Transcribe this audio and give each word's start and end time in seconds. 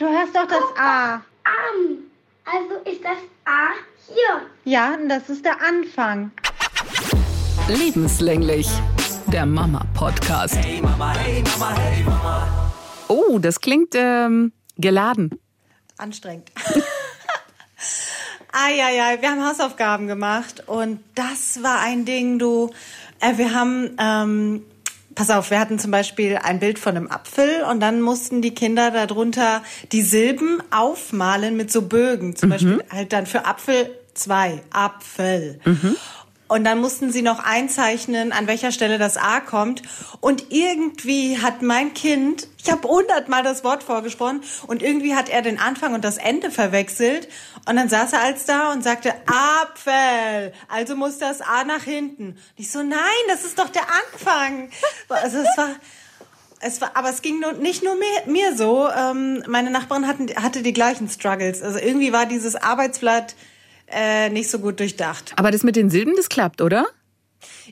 Du 0.00 0.06
hörst 0.06 0.34
doch 0.34 0.46
das 0.46 0.64
A. 0.78 1.16
Am. 1.44 1.98
Also 2.46 2.90
ist 2.90 3.04
das 3.04 3.18
A 3.44 3.68
hier. 4.06 4.46
Ja, 4.64 4.94
und 4.94 5.10
das 5.10 5.28
ist 5.28 5.44
der 5.44 5.60
Anfang. 5.60 6.30
Lebenslänglich. 7.68 8.66
Der 9.26 9.44
Mama-Podcast. 9.44 10.56
Hey 10.56 10.80
Mama, 10.80 11.12
hey 11.18 11.42
Mama, 11.42 11.76
hey 11.76 12.02
Mama. 12.02 12.72
Oh, 13.08 13.38
das 13.38 13.60
klingt 13.60 13.94
ähm, 13.94 14.54
geladen. 14.78 15.38
anstrengend. 15.98 16.50
Eieiei, 18.52 19.20
wir 19.20 19.30
haben 19.30 19.46
Hausaufgaben 19.46 20.06
gemacht 20.06 20.66
und 20.66 21.04
das 21.14 21.62
war 21.62 21.80
ein 21.80 22.06
Ding, 22.06 22.38
du. 22.38 22.70
Äh, 23.20 23.36
wir 23.36 23.52
haben, 23.52 23.94
ähm, 23.98 24.64
pass 25.20 25.28
auf, 25.28 25.50
wir 25.50 25.60
hatten 25.60 25.78
zum 25.78 25.90
Beispiel 25.90 26.38
ein 26.42 26.60
Bild 26.60 26.78
von 26.78 26.96
einem 26.96 27.10
Apfel 27.10 27.62
und 27.70 27.80
dann 27.80 28.00
mussten 28.00 28.40
die 28.40 28.54
Kinder 28.54 28.90
darunter 28.90 29.62
die 29.92 30.00
Silben 30.00 30.62
aufmalen 30.70 31.58
mit 31.58 31.70
so 31.70 31.82
Bögen. 31.82 32.36
Zum 32.36 32.48
Beispiel 32.48 32.82
halt 32.90 33.12
dann 33.12 33.26
für 33.26 33.44
Apfel 33.44 33.90
zwei, 34.14 34.62
Apfel. 34.70 35.60
Und 36.50 36.64
dann 36.64 36.80
mussten 36.80 37.12
sie 37.12 37.22
noch 37.22 37.38
einzeichnen, 37.38 38.32
an 38.32 38.48
welcher 38.48 38.72
Stelle 38.72 38.98
das 38.98 39.16
A 39.16 39.38
kommt. 39.38 39.82
Und 40.20 40.50
irgendwie 40.50 41.38
hat 41.38 41.62
mein 41.62 41.94
Kind, 41.94 42.48
ich 42.60 42.68
habe 42.72 42.88
hundertmal 42.88 43.44
das 43.44 43.62
Wort 43.62 43.84
vorgesprochen, 43.84 44.42
und 44.66 44.82
irgendwie 44.82 45.14
hat 45.14 45.28
er 45.28 45.42
den 45.42 45.60
Anfang 45.60 45.94
und 45.94 46.04
das 46.04 46.18
Ende 46.18 46.50
verwechselt. 46.50 47.28
Und 47.68 47.76
dann 47.76 47.88
saß 47.88 48.14
er 48.14 48.22
als 48.22 48.46
da 48.46 48.72
und 48.72 48.82
sagte, 48.82 49.14
Apfel, 49.26 50.52
also 50.66 50.96
muss 50.96 51.18
das 51.18 51.40
A 51.40 51.62
nach 51.62 51.84
hinten. 51.84 52.30
Und 52.30 52.36
ich 52.56 52.72
so, 52.72 52.82
nein, 52.82 52.98
das 53.28 53.44
ist 53.44 53.56
doch 53.56 53.68
der 53.68 53.84
Anfang. 54.12 54.70
Also 55.08 55.38
es 55.38 55.56
war... 55.56 55.68
Es 56.62 56.82
war, 56.82 56.90
aber 56.92 57.08
es 57.08 57.22
ging 57.22 57.40
nur, 57.40 57.54
nicht 57.54 57.82
nur 57.82 57.94
mir, 57.94 58.06
mir 58.26 58.54
so. 58.54 58.86
Ähm, 58.90 59.42
meine 59.48 59.70
Nachbarin 59.70 60.06
hatten, 60.06 60.28
hatte 60.42 60.60
die 60.60 60.74
gleichen 60.74 61.08
Struggles. 61.08 61.62
Also 61.62 61.78
irgendwie 61.78 62.12
war 62.12 62.26
dieses 62.26 62.54
Arbeitsblatt 62.54 63.34
äh, 63.92 64.28
nicht 64.30 64.50
so 64.50 64.58
gut 64.58 64.80
durchdacht. 64.80 65.32
Aber 65.36 65.50
das 65.50 65.62
mit 65.62 65.76
den 65.76 65.90
Silben, 65.90 66.14
das 66.16 66.28
klappt, 66.28 66.60
oder? 66.60 66.86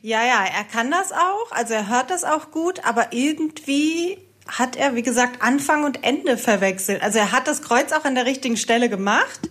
Ja, 0.00 0.24
ja, 0.24 0.44
er 0.44 0.64
kann 0.64 0.90
das 0.90 1.12
auch, 1.12 1.50
also 1.50 1.74
er 1.74 1.88
hört 1.88 2.10
das 2.10 2.24
auch 2.24 2.50
gut, 2.50 2.84
aber 2.84 3.08
irgendwie 3.12 4.18
hat 4.46 4.76
er, 4.76 4.94
wie 4.94 5.02
gesagt, 5.02 5.42
Anfang 5.42 5.84
und 5.84 6.04
Ende 6.04 6.38
verwechselt. 6.38 7.02
Also 7.02 7.18
er 7.18 7.32
hat 7.32 7.46
das 7.48 7.62
Kreuz 7.62 7.92
auch 7.92 8.04
an 8.04 8.14
der 8.14 8.24
richtigen 8.24 8.56
Stelle 8.56 8.88
gemacht, 8.88 9.50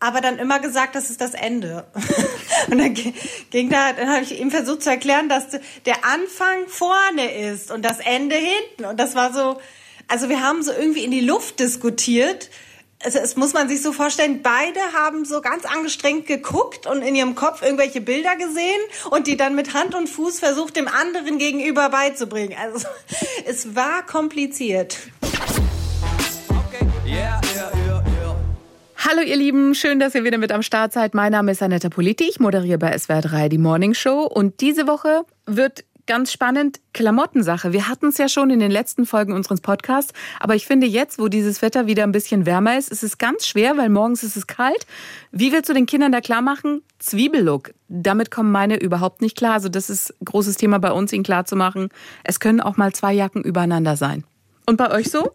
aber 0.00 0.20
dann 0.20 0.38
immer 0.38 0.60
gesagt, 0.60 0.94
das 0.94 1.10
ist 1.10 1.20
das 1.20 1.34
Ende. 1.34 1.84
und 2.70 2.78
dann 2.78 2.94
gi- 2.94 3.14
ging 3.50 3.70
da, 3.70 3.92
dann 3.92 4.08
habe 4.10 4.22
ich 4.22 4.38
ihm 4.38 4.50
versucht 4.52 4.82
zu 4.82 4.90
erklären, 4.90 5.28
dass 5.28 5.48
der 5.86 6.04
Anfang 6.04 6.68
vorne 6.68 7.32
ist 7.50 7.72
und 7.72 7.84
das 7.84 7.98
Ende 7.98 8.36
hinten. 8.36 8.84
Und 8.84 9.00
das 9.00 9.16
war 9.16 9.32
so, 9.32 9.58
also 10.06 10.28
wir 10.28 10.42
haben 10.44 10.62
so 10.62 10.70
irgendwie 10.72 11.02
in 11.04 11.10
die 11.10 11.20
Luft 11.20 11.58
diskutiert. 11.58 12.50
Also 13.04 13.20
es 13.20 13.36
muss 13.36 13.52
man 13.52 13.68
sich 13.68 13.80
so 13.80 13.92
vorstellen, 13.92 14.42
beide 14.42 14.80
haben 14.92 15.24
so 15.24 15.40
ganz 15.40 15.64
angestrengt 15.64 16.26
geguckt 16.26 16.84
und 16.88 17.02
in 17.02 17.14
ihrem 17.14 17.36
Kopf 17.36 17.62
irgendwelche 17.62 18.00
Bilder 18.00 18.34
gesehen 18.34 18.80
und 19.10 19.28
die 19.28 19.36
dann 19.36 19.54
mit 19.54 19.72
Hand 19.72 19.94
und 19.94 20.08
Fuß 20.08 20.40
versucht, 20.40 20.74
dem 20.74 20.88
anderen 20.88 21.38
gegenüber 21.38 21.90
beizubringen. 21.90 22.56
Also 22.60 22.88
es 23.46 23.76
war 23.76 24.04
kompliziert. 24.04 24.98
Yeah, 27.06 27.40
yeah, 27.54 27.70
yeah, 27.86 28.02
yeah. 28.04 28.36
Hallo 28.96 29.22
ihr 29.22 29.36
Lieben, 29.36 29.76
schön, 29.76 30.00
dass 30.00 30.16
ihr 30.16 30.24
wieder 30.24 30.38
mit 30.38 30.50
am 30.50 30.62
Start 30.62 30.92
seid. 30.92 31.14
Mein 31.14 31.30
Name 31.30 31.52
ist 31.52 31.62
Annetta 31.62 31.88
Politi, 31.88 32.24
ich 32.28 32.40
moderiere 32.40 32.78
bei 32.78 32.98
SWR 32.98 33.22
3 33.22 33.48
die 33.48 33.58
Morning 33.58 33.94
Show 33.94 34.24
und 34.24 34.60
diese 34.60 34.88
Woche 34.88 35.22
wird 35.46 35.84
ganz 36.08 36.32
spannend 36.32 36.80
Klamottensache. 36.94 37.72
Wir 37.72 37.86
hatten 37.86 38.08
es 38.08 38.18
ja 38.18 38.28
schon 38.28 38.50
in 38.50 38.58
den 38.58 38.70
letzten 38.70 39.06
Folgen 39.06 39.34
unseres 39.34 39.60
Podcasts, 39.60 40.12
aber 40.40 40.56
ich 40.56 40.66
finde 40.66 40.86
jetzt, 40.86 41.20
wo 41.20 41.28
dieses 41.28 41.62
Wetter 41.62 41.86
wieder 41.86 42.02
ein 42.02 42.12
bisschen 42.12 42.46
wärmer 42.46 42.78
ist, 42.78 42.90
ist 42.90 43.04
es 43.04 43.18
ganz 43.18 43.46
schwer, 43.46 43.76
weil 43.76 43.90
morgens 43.90 44.24
ist 44.24 44.34
es 44.34 44.46
kalt. 44.46 44.86
Wie 45.32 45.52
willst 45.52 45.68
du 45.68 45.74
den 45.74 45.86
Kindern 45.86 46.10
da 46.10 46.20
klar 46.20 46.40
machen? 46.40 46.82
Zwiebellook. 46.98 47.74
Damit 47.88 48.30
kommen 48.30 48.50
meine 48.50 48.80
überhaupt 48.80 49.20
nicht 49.20 49.36
klar. 49.36 49.52
Also 49.52 49.68
das 49.68 49.90
ist 49.90 50.10
ein 50.20 50.24
großes 50.24 50.56
Thema 50.56 50.78
bei 50.78 50.90
uns, 50.90 51.12
ihnen 51.12 51.24
klar 51.24 51.44
zu 51.44 51.56
machen. 51.56 51.90
Es 52.24 52.40
können 52.40 52.62
auch 52.62 52.78
mal 52.78 52.92
zwei 52.94 53.12
Jacken 53.12 53.44
übereinander 53.44 53.96
sein. 53.96 54.24
Und 54.66 54.78
bei 54.78 54.90
euch 54.90 55.10
so? 55.10 55.32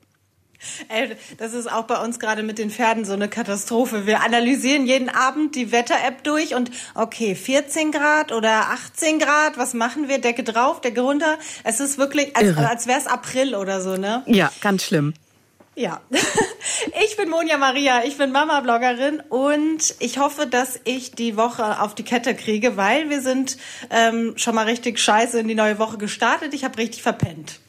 Ey, 0.89 1.15
das 1.37 1.53
ist 1.53 1.71
auch 1.71 1.83
bei 1.83 1.97
uns 2.01 2.19
gerade 2.19 2.43
mit 2.43 2.57
den 2.57 2.69
Pferden 2.69 3.05
so 3.05 3.13
eine 3.13 3.29
Katastrophe. 3.29 4.05
Wir 4.05 4.21
analysieren 4.21 4.85
jeden 4.85 5.09
Abend 5.09 5.55
die 5.55 5.71
Wetter-App 5.71 6.23
durch 6.23 6.55
und 6.55 6.71
okay, 6.95 7.35
14 7.35 7.91
Grad 7.91 8.31
oder 8.31 8.69
18 8.71 9.19
Grad, 9.19 9.57
was 9.57 9.73
machen 9.73 10.07
wir? 10.07 10.19
Decke 10.19 10.43
drauf, 10.43 10.81
Decke 10.81 11.01
runter. 11.01 11.37
Es 11.63 11.79
ist 11.79 11.97
wirklich, 11.97 12.35
als, 12.35 12.47
Irre. 12.47 12.69
als 12.69 12.87
wäre 12.87 12.99
es 12.99 13.07
April 13.07 13.55
oder 13.55 13.81
so, 13.81 13.97
ne? 13.97 14.23
Ja, 14.25 14.51
ganz 14.61 14.83
schlimm. 14.83 15.13
Ja. 15.75 16.01
Ich 17.03 17.17
bin 17.17 17.29
Monja 17.29 17.57
Maria, 17.57 18.03
ich 18.05 18.17
bin 18.17 18.31
Mama-Bloggerin 18.31 19.21
und 19.29 19.95
ich 19.99 20.17
hoffe, 20.17 20.47
dass 20.47 20.79
ich 20.85 21.11
die 21.11 21.35
Woche 21.35 21.81
auf 21.81 21.93
die 21.93 22.03
Kette 22.03 22.35
kriege, 22.35 22.77
weil 22.77 23.09
wir 23.09 23.21
sind 23.21 23.57
ähm, 23.89 24.33
schon 24.37 24.55
mal 24.55 24.65
richtig 24.65 24.99
scheiße 24.99 25.39
in 25.39 25.47
die 25.47 25.55
neue 25.55 25.79
Woche 25.79 25.97
gestartet. 25.97 26.53
Ich 26.53 26.63
habe 26.63 26.77
richtig 26.77 27.03
verpennt. 27.03 27.59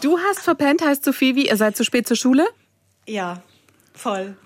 Du 0.00 0.18
hast 0.18 0.40
verpennt, 0.40 0.82
heißt 0.84 1.04
so 1.04 1.12
viel 1.12 1.36
wie, 1.36 1.48
ihr 1.48 1.56
seid 1.56 1.76
zu 1.76 1.84
spät 1.84 2.06
zur 2.06 2.16
Schule? 2.16 2.46
Ja, 3.06 3.42
voll. 3.94 4.36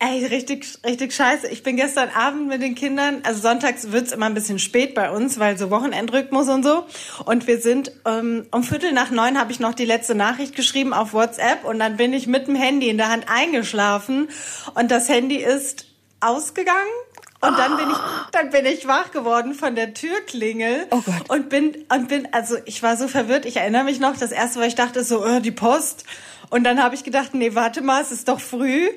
Ey, 0.00 0.24
richtig, 0.26 0.66
richtig 0.84 1.14
scheiße. 1.14 1.48
Ich 1.48 1.62
bin 1.62 1.76
gestern 1.76 2.08
Abend 2.10 2.48
mit 2.48 2.62
den 2.62 2.74
Kindern, 2.74 3.20
also 3.22 3.40
sonntags 3.40 3.92
wird's 3.92 4.12
immer 4.12 4.26
ein 4.26 4.34
bisschen 4.34 4.58
spät 4.58 4.94
bei 4.94 5.10
uns, 5.10 5.38
weil 5.38 5.56
so 5.56 5.70
Wochenendrhythmus 5.70 6.48
und 6.48 6.64
so. 6.64 6.84
Und 7.24 7.46
wir 7.46 7.60
sind 7.60 7.92
ähm, 8.06 8.46
um 8.50 8.64
Viertel 8.64 8.92
nach 8.92 9.10
neun 9.10 9.38
habe 9.38 9.52
ich 9.52 9.60
noch 9.60 9.74
die 9.74 9.84
letzte 9.84 10.14
Nachricht 10.14 10.56
geschrieben 10.56 10.92
auf 10.92 11.12
WhatsApp 11.12 11.64
und 11.64 11.78
dann 11.78 11.96
bin 11.96 12.12
ich 12.12 12.26
mit 12.26 12.48
dem 12.48 12.56
Handy 12.56 12.88
in 12.88 12.96
der 12.96 13.10
Hand 13.10 13.26
eingeschlafen 13.28 14.28
und 14.74 14.90
das 14.90 15.08
Handy 15.08 15.36
ist 15.36 15.86
ausgegangen. 16.20 16.90
Und 17.40 17.56
dann 17.56 17.76
bin 17.76 17.88
ich, 17.90 17.96
dann 18.32 18.50
bin 18.50 18.66
ich 18.66 18.88
wach 18.88 19.12
geworden 19.12 19.54
von 19.54 19.76
der 19.76 19.94
Türklingel 19.94 20.86
Oh 20.90 21.00
Gott. 21.02 21.28
und 21.30 21.48
bin 21.48 21.84
und 21.88 22.08
bin, 22.08 22.26
also 22.32 22.56
ich 22.64 22.82
war 22.82 22.96
so 22.96 23.06
verwirrt. 23.06 23.46
Ich 23.46 23.56
erinnere 23.58 23.84
mich 23.84 24.00
noch, 24.00 24.16
das 24.16 24.32
erste, 24.32 24.58
was 24.58 24.66
ich 24.68 24.74
dachte, 24.74 25.00
ist 25.00 25.08
so 25.08 25.24
äh, 25.24 25.40
die 25.40 25.52
Post. 25.52 26.04
Und 26.50 26.64
dann 26.64 26.82
habe 26.82 26.94
ich 26.96 27.04
gedacht, 27.04 27.34
nee, 27.34 27.54
warte 27.54 27.80
mal, 27.82 28.00
es 28.02 28.10
ist 28.10 28.26
doch 28.28 28.40
früh. 28.40 28.88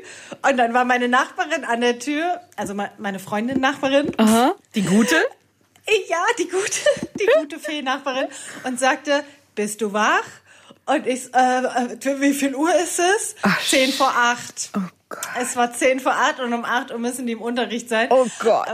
Und 0.41 0.57
dann 0.57 0.74
war 0.74 0.85
meine 0.85 1.07
Nachbarin 1.07 1.66
an 1.66 1.81
der 1.81 2.00
Tür, 2.00 2.40
also 2.56 2.74
me- 2.74 2.90
meine 2.97 3.19
Freundin 3.19 3.59
Nachbarin, 3.59 4.12
Aha. 4.18 4.56
Die 4.73 4.84
gute? 4.84 5.16
ja, 6.09 6.23
die 6.40 6.47
gute, 6.47 6.79
die 7.19 7.28
gute 7.40 7.59
Fee-Nachbarin 7.59 8.28
und 8.63 8.79
sagte, 8.79 9.23
bist 9.56 9.81
du 9.81 9.91
wach? 9.94 10.23
Und 10.91 11.07
ich, 11.07 11.34
äh, 11.34 11.63
äh, 11.63 12.19
wie 12.19 12.34
viel 12.34 12.53
Uhr 12.53 12.74
ist 12.75 13.00
es? 13.00 13.35
Ach, 13.44 13.62
Zehn 13.62 13.94
vor 13.94 14.09
acht. 14.13 14.72
Oh 14.75 14.81
Gott. 15.07 15.22
Es 15.40 15.56
war 15.56 15.72
zehn 15.72 16.02
vor 16.02 16.12
acht 16.12 16.41
und 16.41 16.53
um 16.53 16.66
acht 16.66 16.91
Uhr 16.91 17.00
müssen 17.00 17.25
die 17.25 17.31
im 17.31 17.41
Unterricht 17.41 17.88
sein. 17.88 18.09
Oh 18.09 18.25
Gott. 18.40 18.68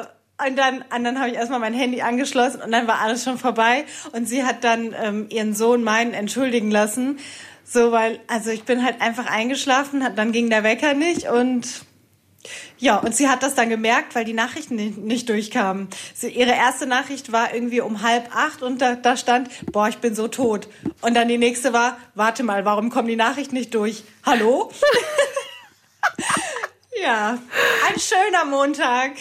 Und 0.44 0.56
dann, 0.56 0.84
und 0.96 1.04
dann 1.04 1.20
habe 1.20 1.30
ich 1.30 1.36
erstmal 1.36 1.60
mein 1.60 1.76
Handy 1.76 2.02
angeschlossen 2.02 2.62
und 2.62 2.72
dann 2.72 2.88
war 2.88 3.02
alles 3.02 3.24
schon 3.24 3.38
vorbei. 3.38 3.86
Und 4.14 4.28
sie 4.28 4.44
hat 4.44 4.64
dann 4.64 4.96
ähm, 5.00 5.28
ihren 5.30 5.54
Sohn 5.54 5.84
meinen 5.84 6.14
entschuldigen 6.14 6.72
lassen. 6.72 7.20
So, 7.64 7.92
weil, 7.92 8.20
also 8.28 8.50
ich 8.50 8.64
bin 8.64 8.84
halt 8.84 9.00
einfach 9.00 9.30
eingeschlafen, 9.30 10.04
dann 10.16 10.32
ging 10.32 10.50
der 10.50 10.64
Wecker 10.64 10.96
nicht 10.96 11.28
und 11.28 11.86
ja, 12.78 12.98
und 12.98 13.16
sie 13.16 13.28
hat 13.28 13.44
das 13.44 13.56
dann 13.56 13.70
gemerkt, 13.70 14.16
weil 14.16 14.26
die 14.26 14.34
Nachrichten 14.34 14.76
nicht, 14.76 14.98
nicht 14.98 15.30
durchkamen. 15.30 15.88
Sie, 16.14 16.30
ihre 16.30 16.52
erste 16.52 16.86
Nachricht 16.86 17.32
war 17.32 17.54
irgendwie 17.54 17.82
um 17.82 18.02
halb 18.02 18.36
acht 18.36 18.62
und 18.62 18.82
da, 18.82 18.96
da 18.96 19.18
stand, 19.18 19.50
boah, 19.72 19.88
ich 19.88 19.98
bin 19.98 20.16
so 20.16 20.28
tot. 20.28 20.68
Und 21.02 21.16
dann 21.16 21.28
die 21.28 21.38
nächste 21.38 21.74
war, 21.74 21.98
warte 22.16 22.44
mal, 22.44 22.66
warum 22.66 22.90
kommen 22.90 23.08
die 23.08 23.16
Nachrichten 23.16 23.56
nicht 23.56 23.74
durch? 23.74 24.04
Hallo? 24.26 24.72
ja, 27.02 27.38
ein 27.88 28.00
schöner 28.00 28.46
Montag. 28.46 29.12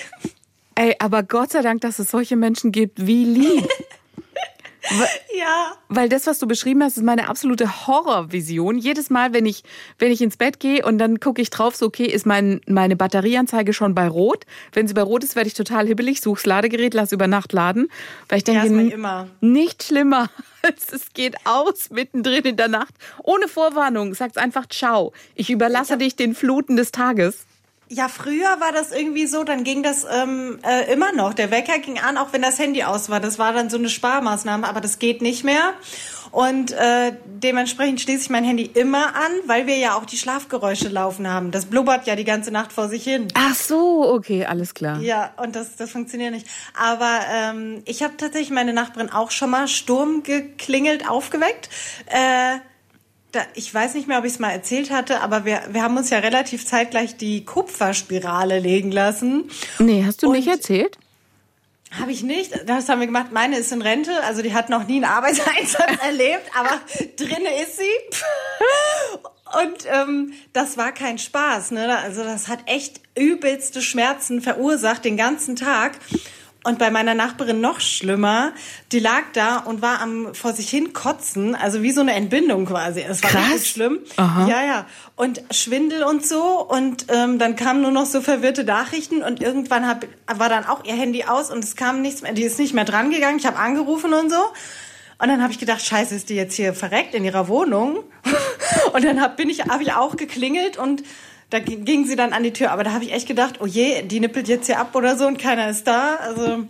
Ey, 0.75 0.95
aber 0.99 1.23
Gott 1.23 1.53
sei 1.53 1.63
Dank, 1.63 1.81
dass 1.81 1.99
es 1.99 2.11
solche 2.11 2.37
Menschen 2.37 2.71
gibt. 2.71 3.07
Wie 3.07 3.25
lieb. 3.25 3.69
Ja, 5.37 5.73
Weil 5.89 6.09
das, 6.09 6.27
was 6.27 6.39
du 6.39 6.47
beschrieben 6.47 6.83
hast, 6.83 6.97
ist 6.97 7.03
meine 7.05 7.29
absolute 7.29 7.87
Horrorvision. 7.87 8.79
Jedes 8.79 9.11
Mal, 9.11 9.33
wenn 9.33 9.47
ich, 9.47 9.63
wenn 9.99 10.11
ich 10.13 10.21
ins 10.23 10.37
Bett 10.37 10.61
gehe 10.61 10.85
und 10.85 10.99
dann 10.99 11.21
gucke 11.21 11.43
ich 11.43 11.51
drauf, 11.51 11.77
so 11.77 11.87
okay, 11.87 12.07
ist 12.07 12.27
mein, 12.27 12.61
meine 12.67 12.97
Batterieanzeige 12.97 13.73
schon 13.73 13.95
bei 13.95 14.09
Rot. 14.09 14.45
Wenn 14.73 14.87
sie 14.89 14.95
bei 14.95 15.03
Rot 15.03 15.25
ist, 15.25 15.37
werde 15.37 15.49
ich 15.49 15.55
total 15.55 15.87
hibbelig, 15.87 16.21
such's 16.21 16.47
Ladegerät, 16.47 16.95
lass 16.95 17.13
über 17.13 17.27
Nacht 17.27 17.53
laden. 17.53 17.89
Weil 18.29 18.39
ich 18.39 18.45
denke, 18.45 18.67
n- 18.67 18.91
immer. 18.91 19.29
nicht 19.41 19.83
schlimmer. 19.83 20.31
als 20.63 20.93
Es 20.93 21.13
geht 21.15 21.37
aus 21.45 21.91
mittendrin 21.91 22.43
in 22.45 22.57
der 22.57 22.69
Nacht. 22.69 22.95
Ohne 23.23 23.47
Vorwarnung. 23.49 24.15
Sagt's 24.15 24.37
einfach 24.37 24.67
ciao. 24.69 25.13
Ich 25.35 25.51
überlasse 25.51 25.97
dich 25.99 26.17
den 26.17 26.35
Fluten 26.35 26.77
des 26.77 26.91
Tages. 26.93 27.47
Ja, 27.89 28.09
früher 28.09 28.61
war 28.61 28.73
das 28.73 28.91
irgendwie 28.91 29.27
so, 29.27 29.45
dann 29.45 29.63
ging 29.63 29.85
das 29.85 30.05
ähm, 30.11 30.59
äh, 30.63 30.93
immer 30.93 31.13
noch. 31.13 31.35
Der 31.35 31.53
Wecker 31.53 31.79
ging 31.79 32.01
an, 32.01 32.17
auch 32.19 32.33
wenn 32.33 32.43
das 32.43 32.59
Handy 32.59 32.83
aus 32.83 33.11
war. 33.11 33.21
Das 33.21 33.39
war 33.39 33.53
dann 33.53 33.71
so 33.71 33.77
eine 33.77 33.89
Sparmaßnahme, 33.89 34.69
aber 34.69 34.81
das 34.81 34.99
geht 34.99 35.23
nicht 35.23 35.45
mehr. 35.45 35.73
Und 36.33 36.73
äh, 36.73 37.13
dementsprechend 37.25 38.01
schließe 38.01 38.25
ich 38.25 38.31
mein 38.31 38.45
Handy 38.45 38.65
immer 38.65 39.15
an, 39.15 39.33
weil 39.47 39.67
wir 39.69 39.77
ja 39.77 39.95
auch 39.95 40.05
die 40.05 40.17
Schlafgeräusche 40.17 40.89
laufen 40.89 41.29
haben. 41.29 41.53
Das 41.53 41.67
blubbert 41.67 42.07
ja 42.07 42.17
die 42.17 42.25
ganze 42.25 42.51
Nacht 42.51 42.73
vor 42.73 42.89
sich 42.89 43.05
hin. 43.05 43.29
Ach 43.35 43.55
so, 43.55 44.13
okay, 44.13 44.45
alles 44.45 44.75
klar. 44.75 45.01
Ja, 45.01 45.33
und 45.37 45.55
das, 45.55 45.77
das 45.77 45.91
funktioniert 45.93 46.33
nicht. 46.33 46.47
Aber 46.79 47.21
ähm, 47.33 47.83
ich 47.85 48.03
habe 48.03 48.17
tatsächlich 48.17 48.51
meine 48.51 48.73
Nachbarin 48.73 49.11
auch 49.11 49.31
schon 49.31 49.51
mal 49.51 49.69
Sturm 49.69 50.25
geklingelt 50.25 51.09
aufgeweckt. 51.09 51.71
Äh, 52.07 52.59
da, 53.37 53.43
ich 53.55 53.73
weiß 53.73 53.95
nicht 53.95 54.09
mehr, 54.09 54.19
ob 54.19 54.25
ich 54.25 54.33
es 54.33 54.39
mal 54.39 54.51
erzählt 54.51 54.91
hatte, 54.91 55.21
aber 55.21 55.45
wir, 55.45 55.63
wir 55.71 55.83
haben 55.83 55.97
uns 55.97 56.11
ja 56.11 56.19
relativ 56.19 56.67
zeitgleich 56.67 57.17
die 57.17 57.45
Kupferspirale 57.45 58.59
legen 58.59 58.91
lassen. 58.91 59.51
Nee, 59.79 60.05
hast 60.07 60.23
du 60.23 60.29
Und- 60.29 60.37
nicht 60.37 60.49
erzählt? 60.49 60.99
Habe 62.01 62.11
ich 62.11 62.25
nicht. 62.25 62.53
Das 62.69 62.89
haben 62.89 62.99
wir 63.01 63.07
gemacht. 63.07 63.29
Meine 63.31 63.57
ist 63.57 63.71
in 63.73 63.81
Rente, 63.81 64.11
also 64.25 64.43
die 64.43 64.53
hat 64.53 64.69
noch 64.69 64.87
nie 64.89 64.97
einen 64.97 65.05
Arbeitseinsatz 65.05 65.93
erlebt, 66.05 66.43
aber 66.59 66.81
drinne 67.17 67.63
ist 67.63 67.77
sie. 67.79 67.85
Und 69.63 69.87
ähm, 69.91 70.33
das 70.53 70.77
war 70.77 70.91
kein 70.93 71.19
Spaß. 71.19 71.71
Ne? 71.71 71.97
Also 71.99 72.25
das 72.25 72.49
hat 72.49 72.59
echt 72.67 73.01
übelste 73.17 73.81
Schmerzen 73.81 74.43
verursacht 74.43 75.05
den 75.05 75.17
ganzen 75.17 75.55
Tag. 75.57 75.93
Und 76.67 76.81
bei 76.81 76.91
meiner 76.91 77.15
Nachbarin 77.15 77.61
noch 77.61 77.79
schlimmer, 77.79 78.53
die 78.91 78.99
lag 78.99 79.23
da 79.35 79.59
und 79.59 79.83
war 79.83 80.01
am 80.01 80.35
vor 80.35 80.53
sich 80.53 80.69
hin 80.69 80.93
kotzen, 80.93 81.55
also 81.55 81.81
wie 81.83 81.93
so 81.93 82.01
eine 82.01 82.13
Entbindung 82.15 82.67
quasi. 82.67 83.03
Es 83.09 83.23
war 83.23 83.31
Krass. 83.31 83.51
richtig 83.53 83.71
schlimm. 83.71 84.01
Aha. 84.17 84.49
Ja, 84.49 84.65
ja. 84.65 84.87
Und 85.15 85.43
Schwindel 85.53 86.03
und 86.03 86.27
so. 86.27 86.61
Und 86.67 87.07
ähm, 87.09 87.39
dann 87.39 87.55
kamen 87.55 87.83
nur 87.83 87.93
noch 87.93 88.07
so 88.07 88.21
verwirrte 88.21 88.65
Nachrichten. 88.65 89.23
Und 89.23 89.41
irgendwann 89.41 89.87
hab, 89.87 90.07
war 90.27 90.49
dann 90.49 90.67
auch 90.67 90.85
ihr 90.85 90.95
Handy 90.95 91.23
aus 91.23 91.53
und 91.53 91.63
es 91.63 91.77
kam 91.77 92.03
nichts 92.03 92.23
mehr. 92.23 92.33
Die 92.33 92.43
ist 92.43 92.59
nicht 92.59 92.75
mehr 92.75 92.85
dran 92.85 93.13
gegangen. 93.13 93.39
Ich 93.39 93.47
habe 93.47 93.59
angerufen 93.59 94.13
und 94.13 94.29
so. 94.29 94.41
Und 95.19 95.29
dann 95.29 95.45
habe 95.45 95.53
ich 95.53 95.61
gedacht, 95.61 95.87
scheiße, 95.87 96.17
ist 96.17 96.31
die 96.31 96.35
jetzt 96.35 96.57
hier 96.57 96.75
verreckt 96.75 97.15
in 97.15 97.25
ihrer 97.25 97.47
Wohnung? 97.47 98.03
und 98.93 99.05
dann 99.05 99.21
hab, 99.21 99.37
bin 99.37 99.49
ich, 99.49 99.67
habe 99.67 99.85
ich 99.85 99.93
auch 99.93 100.17
geklingelt 100.17 100.79
und 100.79 101.05
da 101.51 101.61
ging 101.61 102.05
sie 102.07 102.17
dann 102.17 102.33
an 102.33 102.43
die 102.43 102.53
Tür. 102.53 102.73
Aber 102.73 102.85
da 102.85 102.93
habe 102.93 103.05
ich 103.05 103.13
echt 103.13 103.29
gedacht, 103.29 103.61
oh 103.61 103.67
je, 103.67 104.03
die 104.03 104.21
nippelt 104.21 104.49
jetzt 104.49 104.67
hier 104.67 104.79
ab 104.79 104.95
oder 104.95 105.17
so 105.17 105.27
und 105.27 105.39
keiner 105.39 105.69
ist 105.69 105.87
da. 105.87 106.17
Also 106.17 106.65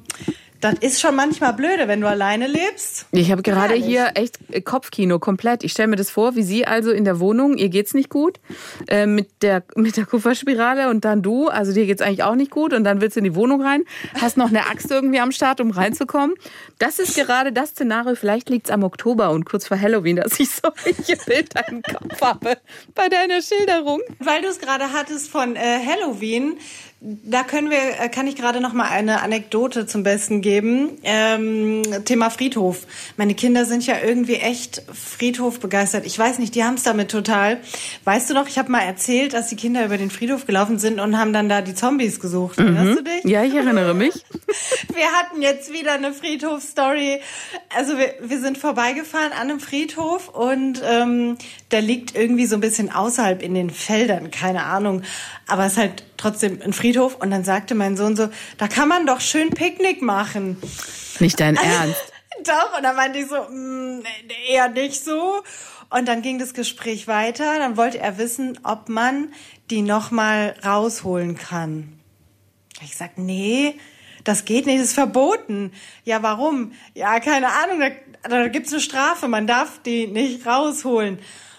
das 0.61 0.75
ist 0.81 1.01
schon 1.01 1.15
manchmal 1.15 1.53
blöde, 1.53 1.89
wenn 1.89 2.01
du 2.01 2.09
alleine 2.09 2.47
lebst. 2.47 3.07
Ich 3.13 3.31
habe 3.31 3.43
gerade 3.43 3.75
hier 3.75 4.13
echt 4.15 4.39
Kopfkino 4.65 5.19
komplett. 5.19 5.65
Ich 5.65 5.73
stelle 5.73 5.89
mir 5.89 5.97
das 5.97 6.11
vor, 6.11 6.37
wie 6.37 6.43
sie 6.43 6.67
also 6.67 6.91
in 6.91 7.05
der 7.05 7.21
Wohnung, 7.21 7.57
ihr 7.57 7.69
geht's 7.69 7.95
nicht 7.95 8.11
gut, 8.11 8.41
äh, 8.89 9.07
mit 9.07 9.43
der 9.43 9.63
mit 9.77 9.97
der 9.97 10.07
Kupferspirale 10.07 10.89
und 10.89 11.05
dann 11.05 11.23
du, 11.23 11.49
also 11.49 11.73
dir 11.73 11.87
geht's 11.87 12.03
eigentlich 12.03 12.23
auch 12.23 12.35
nicht 12.35 12.51
gut 12.51 12.73
und 12.73 12.85
dann 12.85 13.01
willst 13.01 13.17
du 13.17 13.21
in 13.21 13.25
die 13.25 13.35
Wohnung 13.35 13.63
rein, 13.63 13.85
hast 14.21 14.37
noch 14.37 14.49
eine 14.49 14.67
Axt 14.67 14.91
irgendwie 14.91 15.21
am 15.21 15.33
Start, 15.33 15.61
um 15.61 15.71
reinzukommen. 15.71 16.37
Das 16.79 16.99
ist 16.99 17.17
gerade 17.17 17.53
das 17.53 17.71
Szenario, 17.71 18.15
vielleicht 18.15 18.51
liegt's 18.51 18.71
am 18.71 18.83
Oktober 18.83 19.31
und 19.31 19.45
kurz 19.45 19.67
vor 19.67 19.81
Halloween, 19.81 20.17
dass 20.17 20.39
ich 20.41 20.51
solche 20.51 21.17
Bilder 21.25 21.69
im 21.69 21.83
Kopf 21.83 22.21
habe 22.21 22.57
bei 22.95 23.09
deiner 23.09 23.43
Schilderung. 23.43 24.01
Weil 24.19 24.43
du 24.43 24.49
es 24.49 24.59
gerade 24.59 24.93
hattest 24.93 25.29
von 25.29 25.57
äh, 25.57 25.79
Halloween, 25.85 26.59
da 27.01 27.43
können 27.43 27.71
wir, 27.71 28.01
äh, 28.01 28.09
kann 28.09 28.27
ich 28.27 28.37
gerade 28.37 28.63
noch 28.63 28.73
mal 28.73 28.89
eine 28.89 29.21
Anekdote 29.21 29.87
zum 29.87 30.03
Besten 30.03 30.41
geben. 30.41 30.93
Ähm, 31.03 31.83
Thema 32.07 32.31
Friedhof. 32.31 32.87
Meine 33.19 33.35
Kinder 33.35 33.67
sind 33.67 33.87
ja 33.87 33.97
irgendwie 34.03 34.37
echt 34.37 34.83
Friedhof 34.93 35.61
begeistert. 35.61 36.07
Ich 36.07 36.19
weiß 36.19 36.39
nicht, 36.39 36.55
die 36.55 36.65
haben 36.65 36.75
es 36.75 36.85
damit 36.85 37.11
total. 37.11 37.61
Weißt 38.05 38.31
du 38.31 38.35
noch, 38.35 38.49
ich 38.49 38.59
habe 38.59 38.73
mal 38.73 38.81
erzählt, 38.81 39.35
dass 39.35 39.49
die 39.49 39.57
Kinder 39.57 39.85
über 39.85 39.99
den 39.99 40.11
Friedhof 40.11 40.47
gelaufen 40.47 40.79
sind 40.79 40.99
und 40.99 41.19
haben 41.19 41.35
dann 41.35 41.51
da 41.51 41.61
die 41.61 41.75
Zombies 41.75 42.19
gesucht. 42.19 42.59
Erinnerst 42.59 43.01
du 43.01 43.05
dich? 43.05 43.25
Ja, 43.25 43.45
ich 43.45 43.55
erinnere 43.55 43.93
mich. 43.93 44.15
Wir 44.95 45.13
hatten 45.13 45.43
jetzt 45.43 45.75
wieder 45.75 45.93
eine 45.93 46.15
Friedhofstory. 46.15 47.21
Also 47.77 47.99
wir, 47.99 48.15
wir 48.21 48.41
sind 48.41 48.57
vorbeigefahren 48.57 49.33
an 49.33 49.51
einem 49.51 49.61
Friedhof 49.61 50.29
und 50.29 50.81
ähm, 50.85 51.37
der 51.71 51.83
liegt 51.83 52.17
irgendwie 52.17 52.47
so 52.47 52.55
ein 52.55 52.61
bisschen 52.61 52.91
außerhalb 52.91 53.43
in 53.43 53.55
den 53.55 53.71
Feldern, 53.71 54.31
keine 54.31 54.65
Ahnung. 54.65 55.03
Aber 55.47 55.67
es 55.67 55.73
ist 55.73 55.79
halt 55.79 56.16
trotzdem 56.17 56.61
ein 56.63 56.73
Friedhof. 56.73 57.17
Und 57.17 57.31
dann 57.31 57.45
sagte 57.45 57.75
mein 57.75 57.97
Sohn 57.97 58.17
so, 58.17 58.29
da 58.59 58.69
kann 58.69 58.89
man 58.89 59.07
doch 59.07 59.21
schön 59.21 59.51
Picknick 59.51 60.03
machen. 60.03 60.57
Nicht 61.21 61.41
dein 61.41 61.57
Ernst. 61.57 62.13
Doch, 62.45 62.77
und 62.77 62.83
dann 62.83 62.97
meinte 62.97 63.19
ich 63.19 63.29
so, 63.29 63.37
mm, 63.37 64.01
nee, 64.01 64.53
eher 64.53 64.69
nicht 64.69 65.03
so. 65.03 65.43
Und 65.89 66.07
dann 66.07 66.21
ging 66.21 66.39
das 66.39 66.53
Gespräch 66.53 67.09
weiter. 67.09 67.59
Dann 67.59 67.77
wollte 67.77 67.99
er 67.99 68.19
wissen, 68.19 68.59
ob 68.63 68.89
man 68.89 69.33
die 69.71 69.83
nochmal 69.83 70.55
rausholen 70.65 71.37
kann. 71.37 71.99
Ich 72.83 72.97
sag, 72.97 73.17
nee, 73.17 73.75
das 74.25 74.45
geht 74.45 74.67
nicht, 74.67 74.79
das 74.79 74.89
ist 74.89 74.95
verboten. 74.95 75.73
Ja, 76.05 76.23
warum? 76.23 76.73
Ja, 76.95 77.21
keine 77.21 77.49
Ahnung, 77.49 77.81
da, 77.81 78.29
da 78.29 78.49
gibt's 78.49 78.73
eine 78.73 78.83
Strafe, 78.83 79.29
man 79.29 79.47
darf 79.47 79.81
die 79.83 80.07
nicht 80.07 80.47
rausholen. 80.47 81.19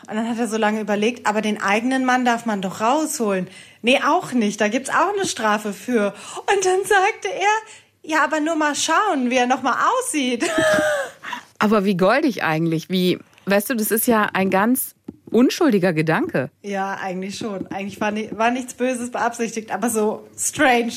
Und 0.09 0.15
dann 0.15 0.29
hat 0.29 0.37
er 0.37 0.47
so 0.47 0.57
lange 0.57 0.79
überlegt, 0.79 1.25
aber 1.25 1.41
den 1.41 1.61
eigenen 1.61 2.05
Mann 2.05 2.23
darf 2.23 2.45
man 2.45 2.61
doch 2.61 2.81
rausholen. 2.81 3.49
Nee, 3.81 3.99
auch 4.05 4.31
nicht, 4.31 4.59
da 4.59 4.67
gibt's 4.67 4.89
auch 4.89 5.13
eine 5.13 5.27
Strafe 5.27 5.73
für. 5.73 6.13
Und 6.37 6.65
dann 6.65 6.83
sagte 6.83 7.29
er, 7.29 8.09
ja, 8.09 8.23
aber 8.23 8.39
nur 8.39 8.55
mal 8.55 8.75
schauen, 8.75 9.29
wie 9.29 9.35
er 9.37 9.47
nochmal 9.47 9.75
aussieht. 9.99 10.49
Aber 11.59 11.85
wie 11.85 11.97
goldig 11.97 12.43
eigentlich, 12.43 12.87
wie, 12.89 13.17
weißt 13.45 13.71
du, 13.71 13.73
das 13.75 13.89
ist 13.89 14.05
ja 14.05 14.29
ein 14.33 14.51
ganz 14.51 14.93
unschuldiger 15.31 15.91
Gedanke. 15.91 16.51
ja, 16.61 16.93
eigentlich 16.93 17.37
schon. 17.37 17.65
Eigentlich 17.67 17.99
war, 17.99 18.11
ni 18.11 18.29
war 18.31 18.51
nichts 18.51 18.75
Böses 18.75 19.09
beabsichtigt, 19.11 19.71
aber 19.71 19.89
so 19.89 20.27
strange. 20.37 20.93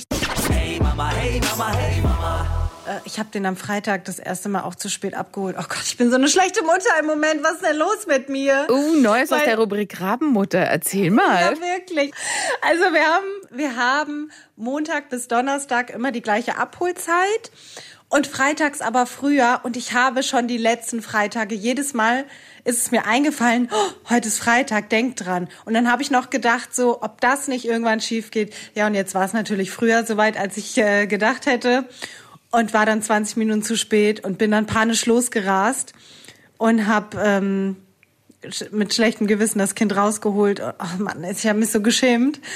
Hey 0.51 0.79
Mama, 0.79 1.11
hey 1.13 1.41
Mama, 1.41 1.73
hey 1.73 2.03
Mama. 2.03 2.40
Äh, 2.91 3.01
Ich 3.05 3.19
habe 3.19 3.29
den 3.31 3.47
am 3.47 3.57
Freitag 3.57 4.05
das 4.05 4.19
erste 4.19 4.49
Mal 4.49 4.63
auch 4.63 4.75
zu 4.75 4.89
spät 4.89 5.15
abgeholt. 5.15 5.57
Oh 5.59 5.65
Gott, 5.69 5.83
ich 5.85 5.97
bin 5.97 6.11
so 6.11 6.17
eine 6.17 6.29
schlechte 6.29 6.63
Mutter 6.63 6.91
im 6.99 7.07
Moment. 7.07 7.43
Was 7.43 7.55
ist 7.55 7.65
denn 7.65 7.77
los 7.77 8.07
mit 8.07 8.29
mir? 8.29 8.67
Uh, 8.71 8.95
Neues 8.97 9.31
aus 9.33 9.39
Weil- 9.41 9.47
der 9.47 9.59
Rubrik 9.59 10.01
Rabenmutter. 10.01 10.59
Erzähl 10.61 11.11
mal. 11.11 11.41
Ja, 11.41 11.51
wirklich. 11.61 12.13
Also 12.63 12.83
wir 12.93 13.05
haben, 13.05 13.27
wir 13.51 13.77
haben 13.77 14.31
Montag 14.57 15.09
bis 15.09 15.29
Donnerstag 15.29 15.91
immer 15.91 16.13
die 16.13 16.23
gleiche 16.23 16.57
Abholzeit 16.59 17.51
und 18.09 18.27
freitags 18.27 18.81
aber 18.81 19.07
früher. 19.07 19.61
Und 19.63 19.77
ich 19.77 19.93
habe 19.95 20.23
schon 20.23 20.49
die 20.49 20.59
letzten 20.59 21.01
Freitage 21.03 21.55
jedes 21.55 21.95
Mal 21.95 22.25
ist 22.65 22.79
es 22.79 22.91
mir 22.91 23.07
eingefallen, 23.07 23.71
oh, 23.73 24.11
heute 24.11 24.29
ist 24.29 24.39
Freitag, 24.39 24.91
denk 24.91 25.17
dran. 25.17 25.49
Und 25.65 25.73
dann 25.73 25.91
habe 25.91 26.03
ich 26.03 26.11
noch 26.11 26.29
gedacht, 26.29 26.75
so, 26.75 27.01
ob 27.03 27.19
das 27.23 27.49
nicht 27.49 27.65
irgendwann 27.65 28.01
schief 28.01 28.31
geht. 28.31 28.53
Ja, 28.75 28.87
und 28.87 28.95
jetzt 28.95 29.15
war 29.15 29.25
es 29.25 29.33
natürlich 29.33 29.71
früher 29.71 30.05
soweit, 30.05 30.37
als 30.39 30.59
ich 30.59 30.77
äh, 30.77 31.07
gedacht 31.07 31.47
hätte. 31.47 31.89
Und 32.51 32.75
war 32.75 32.85
dann 32.85 33.03
20 33.03 33.37
Minuten 33.37 33.63
zu 33.63 33.77
spät 33.77 34.25
und 34.25 34.39
bin 34.39 34.51
dann 34.51 34.67
panisch 34.67 35.07
losgerast 35.07 35.93
und 36.59 36.87
habe 36.87 37.17
ähm, 37.23 37.77
mit 38.71 38.95
schlechtem 38.95 39.27
Gewissen 39.27 39.59
das 39.59 39.75
Kind 39.75 39.95
rausgeholt. 39.95 40.61
Oh 40.61 41.03
Mann, 41.03 41.25
ich 41.25 41.47
habe 41.47 41.59
mich 41.59 41.71
so 41.71 41.83
geschämt. 41.83 42.41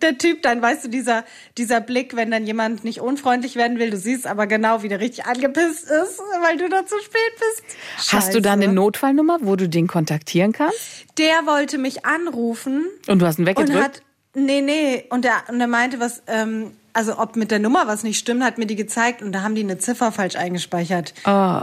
Der, 0.00 0.16
Typ 0.16 0.42
dann, 0.42 0.62
weißt 0.62 0.84
du, 0.84 0.88
dieser, 0.88 1.24
dieser 1.58 1.80
Blick, 1.80 2.16
wenn 2.16 2.30
dann 2.30 2.46
jemand 2.46 2.84
nicht 2.84 3.00
unfreundlich 3.00 3.56
werden 3.56 3.78
will, 3.78 3.90
du 3.90 3.96
siehst 3.96 4.26
aber 4.26 4.46
genau, 4.46 4.82
wie 4.82 4.88
der 4.88 5.00
richtig 5.00 5.26
angepisst 5.26 5.84
ist, 5.90 6.20
weil 6.42 6.56
du 6.56 6.68
da 6.68 6.86
zu 6.86 6.96
spät 7.00 7.32
bist. 7.38 7.76
Hast 8.12 8.34
du 8.34 8.40
da 8.40 8.50
Scheiße. 8.50 8.62
eine 8.62 8.72
Notfallnummer, 8.72 9.38
wo 9.42 9.56
du 9.56 9.68
den 9.68 9.86
kontaktieren 9.88 10.52
kannst? 10.52 11.06
Der 11.18 11.46
wollte 11.46 11.78
mich 11.78 12.06
anrufen 12.06 12.86
Und 13.08 13.20
du 13.20 13.26
hast 13.26 13.38
ihn 13.38 13.42
und 13.42 13.56
weggedrückt? 13.56 13.84
hat, 13.84 14.02
nee, 14.34 14.60
nee, 14.60 15.04
und 15.10 15.24
der, 15.24 15.44
und 15.48 15.58
der 15.58 15.68
meinte, 15.68 16.00
was, 16.00 16.22
ähm, 16.26 16.72
also 16.96 17.18
ob 17.18 17.36
mit 17.36 17.50
der 17.50 17.58
Nummer 17.58 17.86
was 17.86 18.02
nicht 18.02 18.18
stimmt, 18.18 18.42
hat 18.42 18.58
mir 18.58 18.66
die 18.66 18.76
gezeigt 18.76 19.22
und 19.22 19.32
da 19.32 19.42
haben 19.42 19.54
die 19.54 19.62
eine 19.62 19.78
Ziffer 19.78 20.12
falsch 20.12 20.36
eingespeichert. 20.36 21.14
oh. 21.24 21.60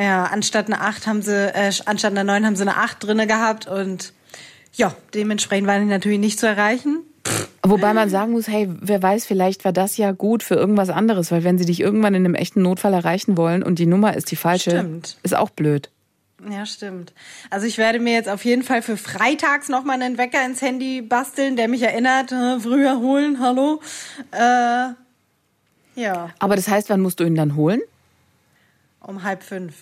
Ja, 0.00 0.26
anstatt 0.26 0.66
eine 0.66 0.80
8 0.80 1.08
haben 1.08 1.22
sie, 1.22 1.52
äh, 1.52 1.72
anstatt 1.86 2.12
einer 2.12 2.22
9 2.22 2.46
haben 2.46 2.54
sie 2.54 2.62
eine 2.62 2.76
8 2.76 3.02
drinne 3.02 3.26
gehabt 3.26 3.66
und 3.66 4.12
ja, 4.74 4.94
dementsprechend 5.12 5.66
waren 5.66 5.82
die 5.82 5.88
natürlich 5.88 6.20
nicht 6.20 6.38
zu 6.38 6.46
erreichen. 6.46 7.00
Wobei 7.64 7.92
man 7.92 8.08
sagen 8.08 8.32
muss, 8.32 8.46
hey, 8.46 8.68
wer 8.80 9.02
weiß, 9.02 9.26
vielleicht 9.26 9.64
war 9.64 9.72
das 9.72 9.96
ja 9.96 10.12
gut 10.12 10.44
für 10.44 10.54
irgendwas 10.54 10.88
anderes, 10.88 11.32
weil 11.32 11.42
wenn 11.42 11.58
sie 11.58 11.66
dich 11.66 11.80
irgendwann 11.80 12.14
in 12.14 12.24
einem 12.24 12.36
echten 12.36 12.62
Notfall 12.62 12.94
erreichen 12.94 13.36
wollen 13.36 13.64
und 13.64 13.80
die 13.80 13.86
Nummer 13.86 14.16
ist 14.16 14.30
die 14.30 14.36
falsche, 14.36 14.70
Stimmt. 14.70 15.18
ist 15.24 15.36
auch 15.36 15.50
blöd. 15.50 15.90
Ja, 16.46 16.66
stimmt. 16.66 17.12
Also 17.50 17.66
ich 17.66 17.78
werde 17.78 17.98
mir 17.98 18.12
jetzt 18.12 18.28
auf 18.28 18.44
jeden 18.44 18.62
Fall 18.62 18.82
für 18.82 18.96
freitags 18.96 19.68
nochmal 19.68 20.00
einen 20.00 20.18
Wecker 20.18 20.44
ins 20.44 20.62
Handy 20.62 21.02
basteln, 21.02 21.56
der 21.56 21.66
mich 21.66 21.82
erinnert, 21.82 22.30
äh, 22.30 22.60
früher 22.60 22.98
holen, 22.98 23.40
hallo. 23.40 23.80
Äh, 24.30 24.90
ja, 25.96 26.30
Aber 26.38 26.54
das 26.54 26.68
heißt, 26.68 26.90
wann 26.90 27.00
musst 27.00 27.18
du 27.18 27.24
ihn 27.24 27.34
dann 27.34 27.56
holen? 27.56 27.80
um 29.00 29.22
halb 29.22 29.42
fünf. 29.42 29.74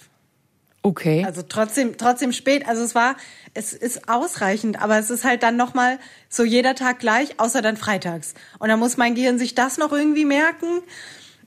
Okay. 0.83 1.25
Also 1.25 1.43
trotzdem, 1.43 1.99
trotzdem 1.99 2.33
spät. 2.33 2.69
Also 2.69 2.85
es 2.85 2.95
war, 2.95 3.17
es 3.55 3.73
ist 3.73 4.09
ausreichend, 4.09 4.81
aber 4.81 4.99
es 4.99 5.11
ist 5.11 5.25
halt 5.25 5.43
dann 5.43 5.57
nochmal 5.57 5.99
so 6.29 6.45
jeder 6.45 6.77
Tag 6.77 7.01
gleich, 7.01 7.41
außer 7.41 7.61
dann 7.61 7.77
freitags. 7.77 8.35
Und 8.61 8.69
dann 8.69 8.79
muss 8.79 8.97
mein 8.97 9.17
Gehirn 9.17 9.39
sich 9.39 9.57
das 9.57 9.79
noch 9.79 9.93
irgendwie 9.93 10.25
merken. 10.25 10.83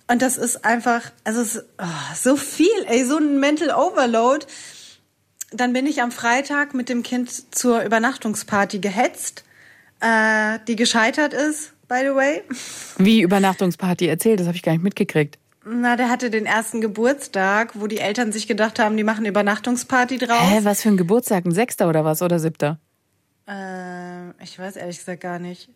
Und 0.07 0.21
das 0.21 0.37
ist 0.37 0.65
einfach, 0.65 1.11
also 1.23 1.39
es 1.41 1.55
ist 1.55 1.65
oh, 1.77 2.15
so 2.15 2.35
viel, 2.35 2.67
ey, 2.87 3.05
so 3.05 3.17
ein 3.17 3.39
Mental 3.39 3.69
Overload. 3.71 4.45
Dann 5.51 5.73
bin 5.73 5.87
ich 5.87 6.01
am 6.01 6.11
Freitag 6.11 6.73
mit 6.73 6.89
dem 6.89 7.01
Kind 7.03 7.55
zur 7.55 7.81
Übernachtungsparty 7.83 8.79
gehetzt, 8.79 9.43
äh, 9.99 10.59
die 10.67 10.75
gescheitert 10.75 11.33
ist, 11.33 11.73
by 11.87 12.01
the 12.01 12.15
way. 12.15 12.43
Wie 12.97 13.21
Übernachtungsparty 13.21 14.07
erzählt, 14.07 14.39
das 14.39 14.47
habe 14.47 14.55
ich 14.55 14.63
gar 14.63 14.73
nicht 14.73 14.83
mitgekriegt. 14.83 15.37
Na, 15.65 15.95
der 15.95 16.09
hatte 16.09 16.29
den 16.29 16.45
ersten 16.45 16.81
Geburtstag, 16.81 17.71
wo 17.73 17.87
die 17.87 17.97
Eltern 17.97 18.31
sich 18.31 18.47
gedacht 18.47 18.79
haben, 18.79 18.95
die 18.95 19.03
machen 19.03 19.19
eine 19.19 19.29
Übernachtungsparty 19.29 20.17
draus. 20.17 20.39
Hä, 20.41 20.59
was 20.63 20.81
für 20.81 20.89
ein 20.89 20.97
Geburtstag? 20.97 21.45
Ein 21.45 21.51
Sechster 21.51 21.89
oder 21.89 22.05
was? 22.05 22.21
Oder 22.21 22.39
Siebter? 22.39 22.79
Ähm, 23.47 24.33
ich 24.41 24.57
weiß 24.57 24.75
ehrlich 24.77 24.99
gesagt 24.99 25.21
gar 25.21 25.39
nicht. 25.39 25.69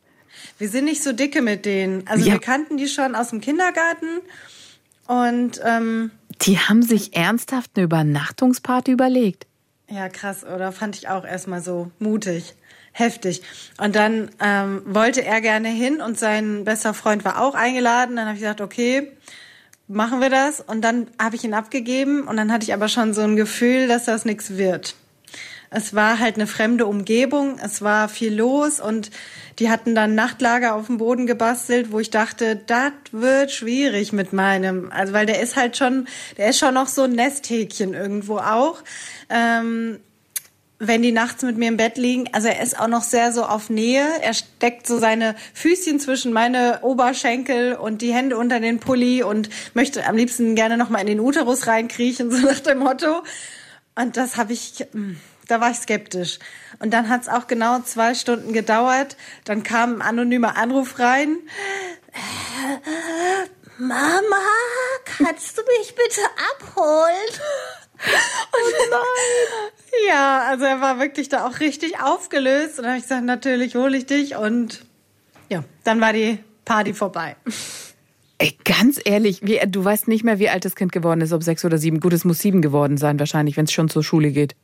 Wir 0.58 0.70
sind 0.70 0.86
nicht 0.86 1.04
so 1.04 1.12
dicke 1.14 1.42
mit 1.42 1.66
denen. 1.66 2.08
Also 2.08 2.26
Ja. 2.26 2.34
wir 2.34 2.40
kannten 2.40 2.78
die 2.78 2.88
schon 2.88 3.16
aus 3.16 3.30
dem 3.30 3.42
Kindergarten. 3.42 4.22
Und 5.08 5.60
ähm, 5.64 6.12
Die 6.42 6.58
haben 6.58 6.82
sich 6.82 7.16
ernsthaft 7.16 7.72
eine 7.76 7.84
Übernachtungsparty 7.86 8.92
überlegt. 8.92 9.46
Ja, 9.94 10.10
krass, 10.10 10.44
oder? 10.44 10.72
Fand 10.72 10.96
ich 10.96 11.08
auch 11.08 11.24
erstmal 11.24 11.62
so 11.62 11.92
mutig. 12.00 12.56
Heftig. 12.94 13.44
Und 13.80 13.96
dann 13.96 14.32
ähm, 14.40 14.82
wollte 14.88 15.24
er 15.24 15.40
gerne 15.40 15.70
hin 15.70 16.02
und 16.02 16.18
sein 16.18 16.64
bester 16.64 16.96
Freund 16.96 17.24
war 17.24 17.40
auch 17.40 17.54
eingeladen. 17.54 18.16
Dann 18.16 18.26
habe 18.26 18.34
ich 18.34 18.42
gesagt, 18.42 18.60
okay, 18.60 19.12
machen 19.88 20.20
wir 20.20 20.32
das. 20.32 20.62
Und 20.62 20.82
dann 20.82 21.06
habe 21.22 21.36
ich 21.36 21.44
ihn 21.44 21.54
abgegeben 21.54 22.28
und 22.28 22.38
dann 22.38 22.52
hatte 22.52 22.64
ich 22.64 22.74
aber 22.74 22.88
schon 22.88 23.14
so 23.14 23.22
ein 23.22 23.36
Gefühl, 23.36 23.88
dass 23.88 24.06
das 24.06 24.26
nichts 24.26 24.58
wird. 24.58 24.96
Es 25.74 25.96
war 25.96 26.20
halt 26.20 26.36
eine 26.36 26.48
fremde 26.48 26.86
Umgebung, 26.86 27.58
es 27.64 27.82
war 27.82 28.08
viel 28.08 28.36
los 28.36 28.80
und 28.80 29.10
die 29.60 29.70
hatten 29.70 29.96
dann 29.96 30.16
Nachtlager 30.16 30.76
auf 30.76 30.88
dem 30.88 30.98
Boden 30.98 31.26
gebastelt, 31.26 31.92
wo 31.92 32.00
ich 32.00 32.12
dachte, 32.12 32.56
das 32.56 32.92
wird 33.12 33.52
schwierig 33.52 34.14
mit 34.14 34.34
meinem, 34.34 34.92
also 34.92 35.14
weil 35.14 35.26
der 35.26 35.42
ist 35.42 35.56
halt 35.56 35.76
schon, 35.76 36.08
der 36.38 36.50
ist 36.50 36.60
schon 36.60 36.74
noch 36.74 36.88
so 36.88 37.04
ein 37.04 37.14
Nesthäkchen 37.14 37.94
irgendwo 37.94 38.38
auch. 38.38 38.84
Ähm, 39.30 40.00
wenn 40.80 41.02
die 41.02 41.12
nachts 41.12 41.44
mit 41.44 41.58
mir 41.58 41.70
im 41.70 41.78
Bett 41.78 41.98
liegen, 41.98 42.30
also 42.34 42.50
er 42.50 42.62
ist 42.62 42.80
auch 42.80 42.88
noch 42.88 43.04
sehr 43.04 43.32
so 43.32 43.44
auf 43.44 43.70
Nähe. 43.70 44.06
Er 44.22 44.34
steckt 44.34 44.86
so 44.86 45.00
seine 45.00 45.36
Füßchen 45.54 46.00
zwischen 46.00 46.34
meine 46.34 46.80
Oberschenkel 46.82 47.76
und 47.76 48.02
die 48.02 48.14
Hände 48.14 48.38
unter 48.38 48.60
den 48.60 48.80
Pulli 48.80 49.24
und 49.24 49.50
möchte 49.74 50.06
am 50.06 50.16
liebsten 50.16 50.56
gerne 50.56 50.78
noch 50.78 50.90
mal 50.90 51.00
in 51.00 51.08
den 51.08 51.20
Uterus 51.20 51.68
reinkriechen, 51.68 52.32
so 52.36 52.46
nach 52.46 52.60
dem 52.60 52.80
Motto. 52.80 53.24
Und 53.96 54.18
das 54.18 54.38
habe 54.38 54.54
ich, 54.54 54.86
hm, 54.92 55.18
da 55.48 55.62
war 55.62 55.72
ich 55.72 55.78
skeptisch. 55.78 56.40
Und 56.80 56.92
dann 56.94 57.10
hat 57.10 57.24
es 57.24 57.30
auch 57.30 57.48
genau 57.48 57.80
zwei 57.82 58.14
Stunden 58.14 58.54
gedauert. 58.54 59.18
Dann 59.46 59.64
kam 59.64 59.96
ein 59.96 60.02
anonymer 60.02 60.58
Anruf 60.58 61.00
rein. 61.00 61.38
Mama, 63.78 64.42
kannst 65.06 65.58
du 65.58 65.62
mich 65.80 65.96
bitte 65.96 66.22
abholen? 66.52 67.30
Oh 68.54 68.88
nein. 68.92 69.72
Ja, 70.08 70.44
also 70.50 70.66
er 70.66 70.82
war 70.82 71.00
wirklich 71.00 71.30
da 71.30 71.48
auch 71.48 71.60
richtig 71.60 72.02
aufgelöst. 72.02 72.78
Und 72.78 72.84
dann 72.84 72.92
habe 72.92 72.98
ich 72.98 73.04
gesagt, 73.04 73.24
natürlich 73.24 73.76
hole 73.76 73.98
ich 73.98 74.06
dich. 74.06 74.36
Und 74.36 74.86
ja, 75.50 75.64
dann 75.84 76.02
war 76.02 76.14
die 76.14 76.40
Party 76.66 76.94
vorbei. 76.94 77.36
Ey, 78.38 78.58
ganz 78.66 79.00
ehrlich, 79.04 79.40
wie, 79.44 79.60
du 79.68 79.84
weißt 79.84 80.08
nicht 80.08 80.24
mehr, 80.24 80.40
wie 80.40 80.50
alt 80.50 80.66
das 80.66 80.76
Kind 80.76 80.92
geworden 80.92 81.22
ist, 81.22 81.32
ob 81.32 81.44
sechs 81.44 81.64
oder 81.64 81.78
sieben. 81.78 82.00
Gut, 82.00 82.14
es 82.14 82.26
muss 82.26 82.40
sieben 82.40 82.62
geworden 82.62 82.98
sein, 82.98 83.20
wahrscheinlich, 83.20 83.56
wenn 83.58 83.66
es 83.66 83.72
schon 83.72 83.90
zur 83.90 84.04
Schule 84.04 84.32
geht. 84.32 84.56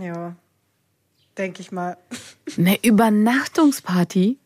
Ja, 0.00 0.36
denke 1.38 1.60
ich 1.60 1.72
mal. 1.72 1.96
Eine 2.58 2.82
Übernachtungsparty? 2.82 4.38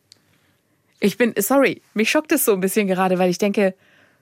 Ich 1.00 1.16
bin, 1.16 1.34
sorry, 1.38 1.82
mich 1.94 2.10
schockt 2.10 2.32
es 2.32 2.44
so 2.44 2.52
ein 2.52 2.60
bisschen 2.60 2.86
gerade, 2.86 3.18
weil 3.18 3.30
ich 3.30 3.38
denke, 3.38 3.74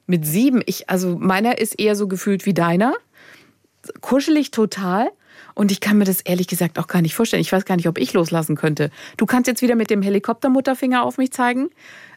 mit 0.07 0.27
sieben, 0.27 0.63
ich, 0.67 0.89
also 0.89 1.17
meiner 1.19 1.59
ist 1.59 1.79
eher 1.79 1.97
so 1.97 2.07
gefühlt 2.07 2.47
wie 2.47 2.55
deiner. 2.55 2.95
Kuschelig 4.01 4.51
total. 4.51 5.11
Und 5.55 5.73
ich 5.73 5.81
kann 5.81 5.99
mir 5.99 6.05
das 6.05 6.21
ehrlich 6.21 6.49
gesagt 6.49 6.79
auch 6.79 6.87
gar 6.87 7.03
nicht 7.03 7.15
vorstellen. 7.15 7.41
Ich 7.41 7.51
weiß 7.51 7.65
gar 7.65 7.77
nicht, 7.77 7.89
ob 7.89 7.99
ich 7.99 8.13
loslassen 8.13 8.57
könnte. 8.57 8.91
Du 9.17 9.27
kannst 9.27 9.49
jetzt 9.49 9.63
wieder 9.63 9.75
mit 9.75 9.91
dem 9.91 10.03
Helikoptermutterfinger 10.03 11.03
auf 11.03 11.19
mich 11.19 11.33
zeigen, 11.33 11.71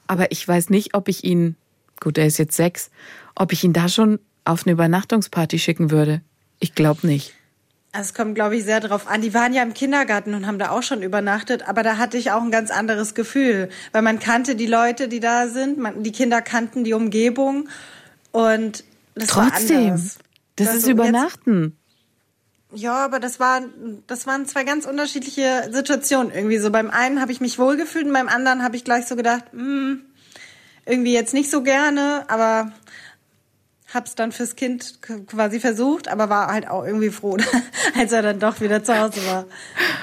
aber 0.07 0.31
ich 0.31 0.45
weiß 0.45 0.69
nicht, 0.69 0.93
ob 0.93 1.07
ich 1.07 1.23
ihn, 1.23 1.55
gut, 2.01 2.17
er 2.17 2.25
ist 2.25 2.37
jetzt 2.37 2.55
sechs, 2.55 2.91
ob 3.35 3.53
ich 3.53 3.63
ihn 3.63 3.73
da 3.73 3.87
schon 3.87 4.19
auf 4.43 4.65
eine 4.65 4.73
Übernachtungsparty 4.73 5.57
schicken 5.57 5.89
würde. 5.89 6.21
Ich 6.59 6.75
glaube 6.75 7.07
nicht. 7.07 7.33
Also 7.91 8.09
es 8.09 8.13
kommt, 8.13 8.35
glaube 8.35 8.55
ich, 8.55 8.63
sehr 8.63 8.79
drauf 8.81 9.07
an. 9.07 9.21
Die 9.21 9.33
waren 9.33 9.53
ja 9.53 9.63
im 9.63 9.73
Kindergarten 9.73 10.35
und 10.35 10.45
haben 10.45 10.59
da 10.59 10.69
auch 10.69 10.83
schon 10.83 11.01
übernachtet, 11.01 11.67
aber 11.67 11.81
da 11.81 11.97
hatte 11.97 12.17
ich 12.17 12.31
auch 12.31 12.41
ein 12.41 12.51
ganz 12.51 12.69
anderes 12.69 13.15
Gefühl, 13.15 13.69
weil 13.91 14.03
man 14.03 14.19
kannte 14.19 14.55
die 14.55 14.67
Leute, 14.67 15.07
die 15.07 15.19
da 15.19 15.47
sind, 15.47 15.79
man, 15.79 16.03
die 16.03 16.11
Kinder 16.11 16.41
kannten 16.41 16.83
die 16.83 16.93
Umgebung 16.93 17.67
und 18.31 18.83
das 19.15 19.29
Trotzdem, 19.29 19.77
war 19.77 19.85
anders. 19.93 20.19
das 20.55 20.67
Also 20.67 20.79
ist 20.79 20.87
Übernachten. 20.87 21.63
Jetzt, 22.71 22.83
ja, 22.83 22.93
aber 22.93 23.19
das 23.19 23.39
waren 23.39 24.03
das 24.05 24.27
waren 24.27 24.45
zwei 24.45 24.63
ganz 24.63 24.85
unterschiedliche 24.85 25.69
Situationen 25.71 26.31
irgendwie. 26.31 26.59
So 26.59 26.69
beim 26.69 26.91
einen 26.91 27.19
habe 27.19 27.31
ich 27.31 27.41
mich 27.41 27.57
wohlgefühlt 27.57 28.05
und 28.05 28.13
beim 28.13 28.29
anderen 28.29 28.61
habe 28.61 28.75
ich 28.75 28.83
gleich 28.83 29.07
so 29.07 29.15
gedacht, 29.15 29.45
hm, 29.51 30.01
irgendwie 30.85 31.13
jetzt 31.13 31.33
nicht 31.33 31.49
so 31.49 31.63
gerne, 31.63 32.25
aber 32.27 32.71
hab's 33.93 34.15
dann 34.15 34.31
fürs 34.31 34.55
Kind 34.55 34.99
quasi 35.27 35.59
versucht, 35.59 36.07
aber 36.07 36.29
war 36.29 36.47
halt 36.51 36.67
auch 36.67 36.85
irgendwie 36.85 37.09
froh, 37.09 37.37
als 37.97 38.11
er 38.11 38.21
dann 38.21 38.39
doch 38.39 38.61
wieder 38.61 38.83
zu 38.83 38.97
Hause 38.99 39.25
war. 39.27 39.45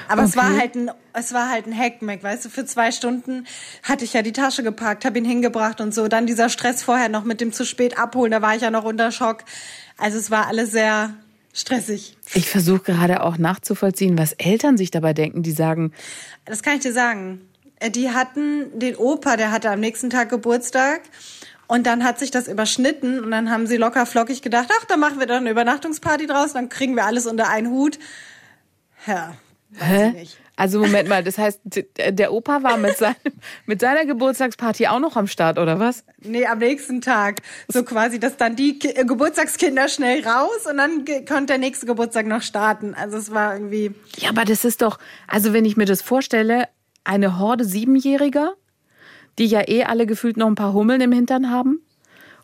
Aber 0.09 0.23
es 0.23 0.35
war 0.35 0.49
Okay. 0.51 0.59
halt 0.59 0.75
ein, 0.75 0.91
es 1.13 1.33
war 1.33 1.49
halt 1.49 1.67
ein 1.67 1.77
Hackmack, 1.77 2.21
weißt 2.23 2.45
du, 2.45 2.49
für 2.49 2.65
zwei 2.65 2.91
Stunden 2.91 3.45
hatte 3.83 4.03
ich 4.05 4.13
ja 4.13 4.21
die 4.21 4.33
Tasche 4.33 4.63
gepackt, 4.63 5.05
habe 5.05 5.17
ihn 5.17 5.25
hingebracht 5.25 5.79
und 5.81 5.93
so. 5.93 6.07
Dann 6.07 6.27
dieser 6.27 6.49
Stress 6.49 6.83
vorher 6.83 7.09
noch 7.09 7.23
mit 7.23 7.39
dem 7.41 7.53
zu 7.53 7.65
spät 7.65 7.97
abholen, 7.97 8.31
da 8.31 8.41
war 8.41 8.55
ich 8.55 8.61
ja 8.61 8.71
noch 8.71 8.83
unter 8.83 9.11
Schock. 9.11 9.43
Also 9.97 10.17
es 10.17 10.29
war 10.31 10.47
alles 10.47 10.71
sehr 10.71 11.13
stressig. 11.53 12.17
Ich 12.33 12.49
versuche 12.49 12.81
gerade 12.83 13.23
auch 13.23 13.37
nachzuvollziehen, 13.37 14.17
was 14.17 14.33
Eltern 14.33 14.77
sich 14.77 14.91
dabei 14.91 15.13
denken, 15.13 15.43
die 15.43 15.51
sagen, 15.51 15.91
Das 16.45 16.61
kann 16.61 16.75
ich 16.75 16.81
dir 16.81 16.93
sagen. 16.93 17.41
Äh, 17.79 17.89
Die 17.89 18.11
hatten 18.11 18.77
den 18.79 18.95
Opa, 18.95 19.37
der 19.37 19.51
hatte 19.51 19.71
am 19.71 19.79
nächsten 19.79 20.09
Tag 20.09 20.29
Geburtstag. 20.29 21.01
Und 21.67 21.85
dann 21.85 22.03
hat 22.03 22.17
sich 22.17 22.31
das 22.31 22.47
überschnitten 22.47 23.19
und 23.23 23.31
dann 23.31 23.51
haben 23.51 23.67
sie 23.67 23.75
locker 23.77 24.05
flockig 24.05 24.41
gedacht, 24.41 24.69
ach, 24.79 24.85
dann 24.85 24.99
machen 25.01 25.19
wir 25.19 25.27
doch 25.27 25.35
eine 25.35 25.49
Übernachtungsparty 25.51 26.25
draus, 26.25 26.53
dann 26.53 26.69
kriegen 26.69 26.95
wir 26.95 27.05
alles 27.05 27.27
unter 27.27 27.49
einen 27.49 27.69
Hut. 27.69 27.99
Ja, 29.05 29.33
weiß 29.71 29.81
ich 29.81 29.87
hä? 29.87 30.11
nicht. 30.11 30.37
Also 30.59 30.79
Moment 30.79 31.07
mal, 31.07 31.23
das 31.23 31.37
heißt, 31.37 31.59
der 31.97 32.33
Opa 32.33 32.63
war 32.63 32.77
mit, 32.77 32.97
seinem, 32.97 33.15
mit 33.67 33.79
seiner 33.79 34.05
Geburtstagsparty 34.05 34.87
auch 34.87 34.99
noch 34.99 35.15
am 35.15 35.27
Start, 35.27 35.59
oder 35.59 35.77
was? 35.79 36.03
Nee, 36.19 36.47
am 36.47 36.57
nächsten 36.57 36.99
Tag. 36.99 37.41
So 37.67 37.83
quasi, 37.83 38.19
dass 38.19 38.37
dann 38.37 38.55
die 38.55 38.79
Ki- 38.79 38.93
Geburtstagskinder 39.05 39.87
schnell 39.87 40.25
raus 40.27 40.65
und 40.67 40.77
dann 40.77 41.05
konnte 41.27 41.45
der 41.47 41.57
nächste 41.59 41.85
Geburtstag 41.85 42.25
noch 42.25 42.41
starten. 42.41 42.95
Also 42.95 43.17
es 43.17 43.31
war 43.31 43.53
irgendwie, 43.53 43.93
Ja, 44.17 44.29
aber 44.29 44.45
das 44.45 44.65
ist 44.65 44.81
doch, 44.81 44.97
also 45.27 45.53
wenn 45.53 45.63
ich 45.63 45.77
mir 45.77 45.85
das 45.85 46.01
vorstelle, 46.01 46.67
eine 47.03 47.37
Horde 47.37 47.63
Siebenjähriger, 47.63 48.55
die 49.39 49.45
ja 49.45 49.67
eh 49.67 49.83
alle 49.83 50.05
gefühlt 50.05 50.37
noch 50.37 50.47
ein 50.47 50.55
paar 50.55 50.73
Hummeln 50.73 51.01
im 51.01 51.11
Hintern 51.11 51.51
haben 51.51 51.81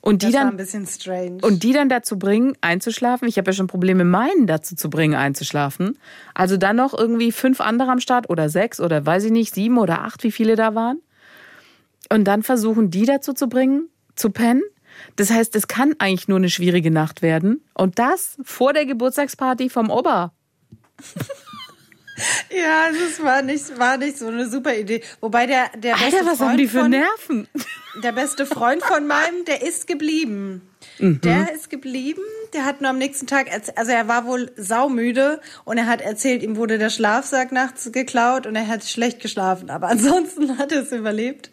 und 0.06 0.22
die 0.22 0.26
das 0.26 0.36
war 0.36 0.42
ein 0.42 0.48
dann 0.48 0.58
bisschen 0.58 0.86
strange. 0.86 1.38
und 1.44 1.64
die 1.64 1.72
dann 1.72 1.88
dazu 1.88 2.20
bringen, 2.20 2.58
einzuschlafen. 2.60 3.26
Ich 3.30 3.38
habe 3.38 3.52
ja 3.52 3.54
schon 3.54 3.68
Probleme, 3.68 4.04
meinen 4.04 4.48
dazu 4.48 4.76
zu 4.76 4.90
bringen, 4.90 5.16
einzuschlafen. 5.16 5.98
Also 6.34 6.58
dann 6.58 6.76
noch 6.76 6.94
irgendwie 6.94 7.32
fünf 7.32 7.62
andere 7.62 7.90
am 7.90 8.02
Start 8.02 8.30
oder 8.30 8.50
sechs 8.50 8.82
oder 8.82 9.06
weiß 9.06 9.24
ich 9.24 9.32
nicht, 9.32 9.56
sieben 9.56 9.78
oder 9.78 10.02
acht, 10.02 10.26
wie 10.26 10.32
viele 10.34 10.58
da 10.58 10.76
waren. 10.76 11.00
Und 12.10 12.26
dann 12.26 12.44
versuchen, 12.44 12.92
die 12.92 13.06
dazu 13.06 13.32
zu 13.32 13.48
bringen, 13.48 13.88
zu 14.16 14.30
pennen. 14.30 14.64
Das 15.16 15.32
heißt, 15.32 15.56
es 15.56 15.70
kann 15.70 15.96
eigentlich 16.00 16.28
nur 16.28 16.38
eine 16.38 16.50
schwierige 16.50 16.92
Nacht 16.92 17.22
werden. 17.22 17.64
Und 17.74 17.98
das 17.98 18.38
vor 18.44 18.74
der 18.74 18.86
Geburtstagsparty 18.86 19.70
vom 19.70 19.90
Opa. 19.90 20.34
Ja, 22.50 22.88
es 22.90 23.24
war 23.24 23.42
nicht, 23.42 23.78
war 23.80 23.98
nicht 23.98 24.18
so 24.18 24.28
eine 24.28 24.50
super 24.50 24.76
Idee. 24.76 25.02
Wobei 25.22 25.46
der, 25.46 25.70
der 25.76 25.94
beste 25.94 26.18
Alter, 26.18 26.26
was 26.26 26.38
Freund 26.38 26.50
haben 26.50 26.58
die 26.58 26.68
für 26.68 26.80
von, 26.82 26.92
Nerven? 26.92 27.48
Der 28.04 28.12
beste 28.12 28.46
Freund 28.46 28.84
von 28.84 29.08
meinem, 29.08 29.46
der 29.46 29.62
ist 29.62 29.88
geblieben. 29.88 30.62
Mhm. 31.00 31.22
Der 31.22 31.54
ist 31.54 31.70
geblieben. 31.70 32.22
Der 32.54 32.66
hat 32.66 32.82
nur 32.82 32.92
am 32.92 32.98
nächsten 32.98 33.26
Tag, 33.26 33.48
also 33.76 33.92
er 33.92 34.08
war 34.08 34.26
wohl 34.26 34.52
saumüde 34.56 35.42
und 35.66 35.78
er 35.78 35.88
hat 35.88 36.02
erzählt, 36.02 36.44
ihm 36.44 36.56
wurde 36.56 36.78
der 36.78 36.92
Schlafsack 36.92 37.52
nachts 37.52 37.92
geklaut 37.92 38.46
und 38.46 38.56
er 38.56 38.68
hat 38.68 38.84
schlecht 38.84 39.20
geschlafen. 39.20 39.70
Aber 39.70 39.88
ansonsten 39.90 40.58
hat 40.58 40.72
er 40.72 40.84
es 40.84 40.92
überlebt. 40.92 41.50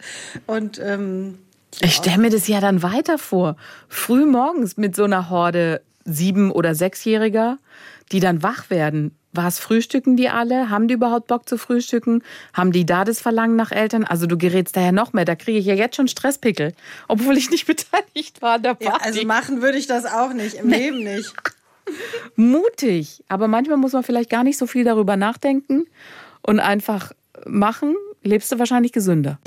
Und 0.47 0.79
ähm, 0.79 1.39
Ich 1.81 1.95
stelle 1.95 2.19
mir 2.19 2.31
das 2.31 2.49
ja 2.49 2.61
dann 2.61 2.83
weiter 2.83 3.17
vor. 3.17 3.57
Früh 3.89 4.27
morgens 4.27 4.77
mit 4.77 4.95
so 4.95 5.05
einer 5.05 5.31
Horde 5.31 5.81
sieben- 6.05 6.51
oder 6.51 6.75
sechsjähriger, 6.75 7.59
die 8.13 8.21
dann 8.21 8.43
wach 8.43 8.71
werden. 8.71 9.17
Was 9.33 9.61
frühstücken 9.61 10.17
die 10.17 10.29
alle? 10.29 10.71
Haben 10.71 10.89
die 10.89 10.95
überhaupt 10.95 11.29
Bock 11.29 11.49
zu 11.49 11.57
frühstücken? 11.57 12.23
Haben 12.53 12.73
die 12.73 12.85
da 12.85 13.05
das 13.05 13.21
Verlangen 13.21 13.55
nach 13.55 13.71
Eltern? 13.71 14.05
Also 14.05 14.27
du 14.27 14.37
gerätst 14.37 14.77
daher 14.77 14.91
noch 14.91 15.13
mehr. 15.13 15.25
Da 15.25 15.37
kriege 15.37 15.59
ich 15.59 15.67
ja 15.67 15.75
jetzt 15.75 15.95
schon 15.97 16.09
Stresspickel, 16.09 16.75
obwohl 17.07 17.37
ich 17.37 17.51
nicht 17.51 17.67
beteiligt 17.67 18.43
war 18.43 18.55
an 18.55 18.63
der 18.65 18.77
ja, 18.81 18.91
Party. 18.91 19.05
also 19.05 19.27
machen 19.27 19.63
würde 19.63 19.79
ich 19.79 19.87
das 19.87 20.05
auch 20.05 20.33
nicht, 20.33 20.55
im 20.55 20.69
Leben 20.69 21.05
nicht. 21.05 21.33
Mutig. 22.37 23.23
Aber 23.29 23.47
manchmal 23.47 23.77
muss 23.77 23.93
man 23.93 24.03
vielleicht 24.03 24.31
gar 24.31 24.43
nicht 24.43 24.59
so 24.59 24.67
viel 24.67 24.85
darüber 24.85 25.17
nachdenken 25.17 25.85
und 26.43 26.59
einfach 26.59 27.13
machen. 27.47 27.95
Lebst 28.23 28.51
du 28.53 28.59
wahrscheinlich 28.59 28.93
gesünder. 28.93 29.39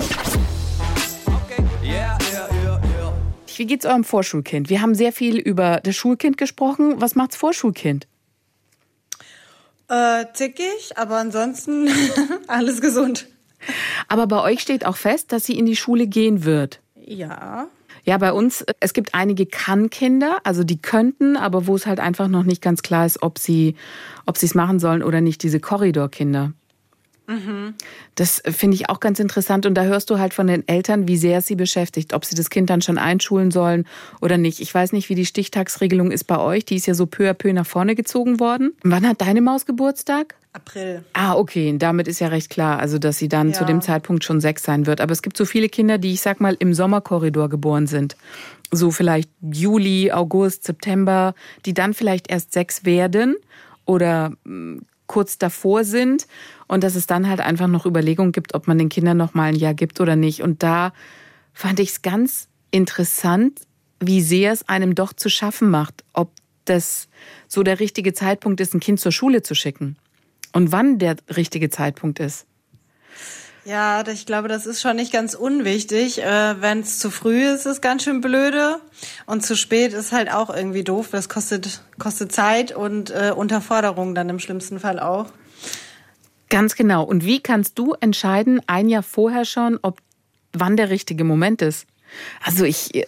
Wie 3.56 3.66
geht's 3.66 3.86
eurem 3.86 4.02
Vorschulkind? 4.02 4.68
Wir 4.68 4.82
haben 4.82 4.94
sehr 4.94 5.12
viel 5.12 5.38
über 5.38 5.80
das 5.82 5.94
Schulkind 5.94 6.36
gesprochen. 6.38 7.00
Was 7.00 7.14
macht's 7.14 7.36
Vorschulkind? 7.36 8.08
Äh, 9.94 10.26
zickig, 10.32 10.96
aber 10.96 11.18
ansonsten 11.18 11.88
alles 12.48 12.80
gesund. 12.80 13.28
Aber 14.08 14.26
bei 14.26 14.42
euch 14.42 14.58
steht 14.58 14.84
auch 14.84 14.96
fest, 14.96 15.30
dass 15.30 15.46
sie 15.46 15.56
in 15.56 15.66
die 15.66 15.76
Schule 15.76 16.08
gehen 16.08 16.44
wird. 16.44 16.80
Ja. 16.96 17.68
Ja, 18.02 18.18
bei 18.18 18.32
uns, 18.32 18.64
es 18.80 18.92
gibt 18.92 19.14
einige 19.14 19.46
Kann-Kinder, 19.46 20.38
also 20.42 20.64
die 20.64 20.82
könnten, 20.82 21.36
aber 21.36 21.68
wo 21.68 21.76
es 21.76 21.86
halt 21.86 22.00
einfach 22.00 22.26
noch 22.26 22.42
nicht 22.42 22.60
ganz 22.60 22.82
klar 22.82 23.06
ist, 23.06 23.22
ob 23.22 23.38
sie 23.38 23.76
ob 24.26 24.36
sie 24.36 24.46
es 24.46 24.56
machen 24.56 24.80
sollen 24.80 25.04
oder 25.04 25.20
nicht, 25.20 25.44
diese 25.44 25.60
Korridorkinder. 25.60 26.52
Das 28.14 28.42
finde 28.44 28.74
ich 28.76 28.88
auch 28.90 29.00
ganz 29.00 29.18
interessant. 29.18 29.66
Und 29.66 29.74
da 29.74 29.84
hörst 29.84 30.10
du 30.10 30.18
halt 30.18 30.34
von 30.34 30.46
den 30.46 30.66
Eltern, 30.68 31.08
wie 31.08 31.16
sehr 31.16 31.38
es 31.38 31.46
sie 31.46 31.56
beschäftigt, 31.56 32.12
ob 32.12 32.24
sie 32.24 32.34
das 32.34 32.50
Kind 32.50 32.70
dann 32.70 32.82
schon 32.82 32.98
einschulen 32.98 33.50
sollen 33.50 33.86
oder 34.20 34.36
nicht. 34.36 34.60
Ich 34.60 34.74
weiß 34.74 34.92
nicht, 34.92 35.08
wie 35.08 35.14
die 35.14 35.26
Stichtagsregelung 35.26 36.10
ist 36.10 36.24
bei 36.24 36.38
euch. 36.38 36.64
Die 36.64 36.76
ist 36.76 36.86
ja 36.86 36.94
so 36.94 37.06
peu 37.06 37.28
à 37.30 37.34
peu 37.34 37.52
nach 37.52 37.66
vorne 37.66 37.94
gezogen 37.94 38.40
worden. 38.40 38.72
Wann 38.82 39.06
hat 39.08 39.20
deine 39.20 39.40
Maus 39.40 39.64
Geburtstag? 39.66 40.34
April. 40.52 41.02
Ah, 41.14 41.34
okay. 41.34 41.74
Damit 41.78 42.06
ist 42.06 42.20
ja 42.20 42.28
recht 42.28 42.48
klar, 42.50 42.78
also 42.78 42.98
dass 42.98 43.18
sie 43.18 43.28
dann 43.28 43.48
Ja. 43.48 43.54
zu 43.54 43.64
dem 43.64 43.80
Zeitpunkt 43.80 44.22
schon 44.22 44.40
sechs 44.40 44.62
sein 44.62 44.86
wird. 44.86 45.00
Aber 45.00 45.10
es 45.12 45.22
gibt 45.22 45.36
so 45.36 45.44
viele 45.44 45.68
Kinder, 45.68 45.98
die, 45.98 46.12
ich 46.12 46.20
sag 46.20 46.40
mal, 46.40 46.56
im 46.58 46.74
Sommerkorridor 46.74 47.48
geboren 47.48 47.86
sind. 47.88 48.16
So 48.70 48.90
vielleicht 48.90 49.30
Juli, 49.40 50.12
August, 50.12 50.64
September, 50.64 51.34
die 51.66 51.74
dann 51.74 51.92
vielleicht 51.94 52.30
erst 52.30 52.52
sechs 52.52 52.84
werden 52.84 53.34
oder 53.84 54.32
mh, 54.44 54.82
kurz 55.06 55.38
davor 55.38 55.84
sind. 55.84 56.26
Und 56.66 56.84
dass 56.84 56.94
es 56.94 57.06
dann 57.06 57.28
halt 57.28 57.40
einfach 57.40 57.66
noch 57.66 57.86
Überlegungen 57.86 58.32
gibt, 58.32 58.54
ob 58.54 58.66
man 58.66 58.78
den 58.78 58.88
Kindern 58.88 59.16
noch 59.16 59.34
mal 59.34 59.44
ein 59.44 59.56
Jahr 59.56 59.74
gibt 59.74 60.00
oder 60.00 60.16
nicht. 60.16 60.42
Und 60.42 60.62
da 60.62 60.92
fand 61.52 61.80
ich 61.80 61.90
es 61.90 62.02
ganz 62.02 62.48
interessant, 62.70 63.60
wie 64.00 64.22
sehr 64.22 64.52
es 64.52 64.68
einem 64.68 64.94
doch 64.94 65.12
zu 65.12 65.28
schaffen 65.28 65.70
macht, 65.70 66.04
ob 66.12 66.30
das 66.64 67.08
so 67.48 67.62
der 67.62 67.80
richtige 67.80 68.12
Zeitpunkt 68.12 68.60
ist, 68.60 68.74
ein 68.74 68.80
Kind 68.80 69.00
zur 69.00 69.12
Schule 69.12 69.42
zu 69.42 69.54
schicken. 69.54 69.96
Und 70.52 70.72
wann 70.72 70.98
der 70.98 71.16
richtige 71.36 71.68
Zeitpunkt 71.68 72.20
ist. 72.20 72.46
Ja, 73.64 74.06
ich 74.06 74.26
glaube, 74.26 74.48
das 74.48 74.66
ist 74.66 74.82
schon 74.82 74.96
nicht 74.96 75.10
ganz 75.12 75.34
unwichtig. 75.34 76.22
Äh, 76.22 76.60
Wenn 76.60 76.80
es 76.80 76.98
zu 76.98 77.10
früh 77.10 77.44
ist, 77.44 77.64
ist 77.64 77.80
ganz 77.80 78.04
schön 78.04 78.20
blöde. 78.20 78.78
Und 79.24 79.44
zu 79.44 79.56
spät 79.56 79.94
ist 79.94 80.12
halt 80.12 80.30
auch 80.30 80.54
irgendwie 80.54 80.84
doof. 80.84 81.08
Das 81.10 81.30
kostet, 81.30 81.80
kostet 81.98 82.30
Zeit 82.30 82.72
und 82.76 83.10
äh, 83.10 83.32
Unterforderung 83.34 84.14
dann 84.14 84.28
im 84.28 84.38
schlimmsten 84.38 84.80
Fall 84.80 85.00
auch. 85.00 85.26
Ganz 86.50 86.74
genau. 86.74 87.04
Und 87.04 87.24
wie 87.24 87.40
kannst 87.40 87.78
du 87.78 87.94
entscheiden, 87.94 88.60
ein 88.66 88.88
Jahr 88.90 89.02
vorher 89.02 89.46
schon, 89.46 89.78
ob 89.80 89.98
wann 90.52 90.76
der 90.76 90.90
richtige 90.90 91.24
Moment 91.24 91.62
ist? 91.62 91.86
Also 92.44 92.64
ich 92.64 93.06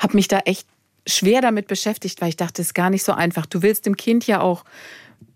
habe 0.00 0.16
mich 0.16 0.26
da 0.26 0.38
echt 0.40 0.66
schwer 1.06 1.42
damit 1.42 1.68
beschäftigt, 1.68 2.20
weil 2.20 2.30
ich 2.30 2.36
dachte, 2.36 2.62
es 2.62 2.68
ist 2.68 2.74
gar 2.74 2.90
nicht 2.90 3.04
so 3.04 3.12
einfach. 3.12 3.44
Du 3.44 3.62
willst 3.62 3.84
dem 3.84 3.96
Kind 3.96 4.26
ja 4.26 4.40
auch 4.40 4.64